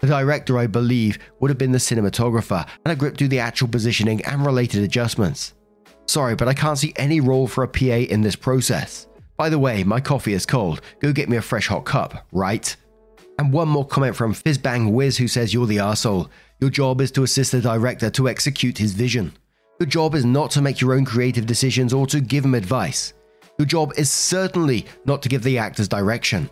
The 0.00 0.08
director, 0.08 0.58
I 0.58 0.66
believe, 0.66 1.18
would 1.38 1.48
have 1.50 1.56
been 1.56 1.72
the 1.72 1.78
cinematographer, 1.78 2.68
and 2.84 2.92
a 2.92 2.96
grip 2.96 3.16
do 3.16 3.28
the 3.28 3.38
actual 3.38 3.68
positioning 3.68 4.22
and 4.26 4.44
related 4.44 4.84
adjustments. 4.84 5.54
Sorry, 6.04 6.34
but 6.34 6.48
I 6.48 6.52
can't 6.52 6.76
see 6.76 6.92
any 6.96 7.22
role 7.22 7.46
for 7.46 7.64
a 7.64 7.68
PA 7.68 8.04
in 8.12 8.20
this 8.20 8.36
process. 8.36 9.06
By 9.40 9.48
the 9.48 9.58
way, 9.58 9.84
my 9.84 10.00
coffee 10.00 10.34
is 10.34 10.44
cold. 10.44 10.82
Go 10.98 11.14
get 11.14 11.30
me 11.30 11.38
a 11.38 11.40
fresh 11.40 11.66
hot 11.66 11.86
cup, 11.86 12.26
right? 12.30 12.76
And 13.38 13.50
one 13.50 13.68
more 13.68 13.86
comment 13.86 14.14
from 14.14 14.34
Fizzbang 14.34 14.92
Wiz 14.92 15.16
who 15.16 15.28
says 15.28 15.54
you're 15.54 15.64
the 15.64 15.78
arsehole. 15.78 16.28
Your 16.60 16.68
job 16.68 17.00
is 17.00 17.10
to 17.12 17.22
assist 17.22 17.52
the 17.52 17.62
director 17.62 18.10
to 18.10 18.28
execute 18.28 18.76
his 18.76 18.92
vision. 18.92 19.32
Your 19.78 19.86
job 19.86 20.14
is 20.14 20.26
not 20.26 20.50
to 20.50 20.60
make 20.60 20.82
your 20.82 20.92
own 20.92 21.06
creative 21.06 21.46
decisions 21.46 21.94
or 21.94 22.06
to 22.08 22.20
give 22.20 22.44
him 22.44 22.54
advice. 22.54 23.14
Your 23.58 23.64
job 23.64 23.94
is 23.96 24.12
certainly 24.12 24.84
not 25.06 25.22
to 25.22 25.30
give 25.30 25.42
the 25.42 25.56
actors 25.56 25.88
direction. 25.88 26.50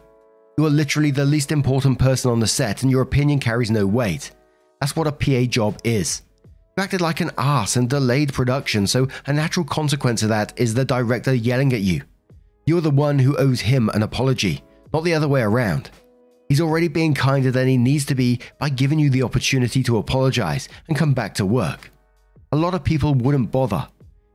You 0.56 0.64
are 0.64 0.70
literally 0.70 1.10
the 1.10 1.26
least 1.26 1.52
important 1.52 1.98
person 1.98 2.30
on 2.30 2.40
the 2.40 2.46
set 2.46 2.80
and 2.84 2.90
your 2.90 3.02
opinion 3.02 3.38
carries 3.38 3.70
no 3.70 3.86
weight. 3.86 4.30
That's 4.80 4.96
what 4.96 5.06
a 5.06 5.12
PA 5.12 5.42
job 5.42 5.76
is. 5.84 6.22
You 6.78 6.84
acted 6.84 7.02
like 7.02 7.20
an 7.20 7.32
ass 7.36 7.76
and 7.76 7.90
delayed 7.90 8.32
production, 8.32 8.86
so 8.86 9.08
a 9.26 9.32
natural 9.34 9.66
consequence 9.66 10.22
of 10.22 10.30
that 10.30 10.58
is 10.58 10.72
the 10.72 10.86
director 10.86 11.34
yelling 11.34 11.74
at 11.74 11.82
you. 11.82 12.00
You're 12.68 12.82
the 12.82 12.90
one 12.90 13.18
who 13.18 13.34
owes 13.38 13.62
him 13.62 13.88
an 13.94 14.02
apology, 14.02 14.62
not 14.92 15.02
the 15.02 15.14
other 15.14 15.26
way 15.26 15.40
around. 15.40 15.90
He's 16.50 16.60
already 16.60 16.86
being 16.86 17.14
kinder 17.14 17.50
than 17.50 17.66
he 17.66 17.78
needs 17.78 18.04
to 18.04 18.14
be 18.14 18.40
by 18.58 18.68
giving 18.68 18.98
you 18.98 19.08
the 19.08 19.22
opportunity 19.22 19.82
to 19.84 19.96
apologize 19.96 20.68
and 20.86 20.94
come 20.94 21.14
back 21.14 21.32
to 21.36 21.46
work. 21.46 21.90
A 22.52 22.56
lot 22.56 22.74
of 22.74 22.84
people 22.84 23.14
wouldn't 23.14 23.50
bother. 23.50 23.88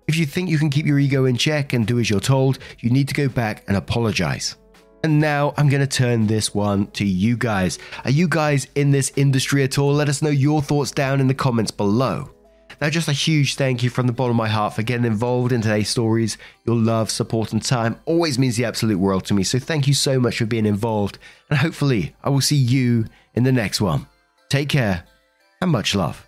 If 0.08 0.16
you 0.16 0.26
think 0.26 0.50
you 0.50 0.58
can 0.58 0.72
keep 0.72 0.88
your 0.88 0.98
ego 0.98 1.26
in 1.26 1.38
check 1.38 1.74
and 1.74 1.86
do 1.86 2.00
as 2.00 2.10
you're 2.10 2.20
told, 2.20 2.58
you 2.80 2.90
need 2.90 3.08
to 3.10 3.14
go 3.14 3.30
back 3.30 3.66
and 3.68 3.78
apologize. 3.78 4.56
And 5.04 5.20
now 5.20 5.54
I'm 5.56 5.70
going 5.70 5.88
to 5.88 5.98
turn 5.98 6.26
this 6.26 6.56
one 6.56 6.88
to 6.94 7.06
you 7.06 7.38
guys. 7.38 7.78
Are 8.04 8.10
you 8.10 8.28
guys 8.28 8.66
in 8.74 8.90
this 8.90 9.12
industry 9.16 9.62
at 9.62 9.78
all? 9.78 9.94
Let 9.94 10.10
us 10.10 10.24
know 10.24 10.32
your 10.32 10.64
thoughts 10.64 10.90
down 10.90 11.22
in 11.22 11.28
the 11.28 11.36
comments 11.36 11.70
below. 11.70 12.32
Now, 12.82 12.90
just 12.90 13.08
a 13.08 13.14
huge 13.14 13.56
thank 13.56 13.84
you 13.84 13.90
from 13.90 14.08
the 14.08 14.14
bottom 14.14 14.32
of 14.32 14.38
my 14.38 14.50
heart 14.50 14.74
for 14.74 14.84
getting 14.84 15.06
involved 15.06 15.52
in 15.52 15.62
today's 15.62 15.90
stories. 15.90 16.38
Your 16.66 16.76
love, 16.76 17.10
support, 17.10 17.54
and 17.54 17.64
time 17.64 18.00
always 18.06 18.40
means 18.40 18.58
the 18.58 18.66
absolute 18.66 19.00
world 19.00 19.26
to 19.26 19.34
me. 19.34 19.44
So, 19.44 19.60
thank 19.60 19.88
you 19.88 19.94
so 19.94 20.20
much 20.20 20.38
for 20.38 20.46
being 20.46 20.66
involved. 20.66 21.18
And 21.50 21.60
hopefully, 21.60 22.16
I 22.24 22.30
will 22.30 22.42
see 22.42 22.56
you 22.56 23.06
in 23.34 23.44
the 23.44 23.52
next 23.52 23.82
one. 23.82 24.08
Take 24.50 24.70
care 24.70 25.04
and 25.62 25.72
much 25.72 25.96
love. 25.96 26.28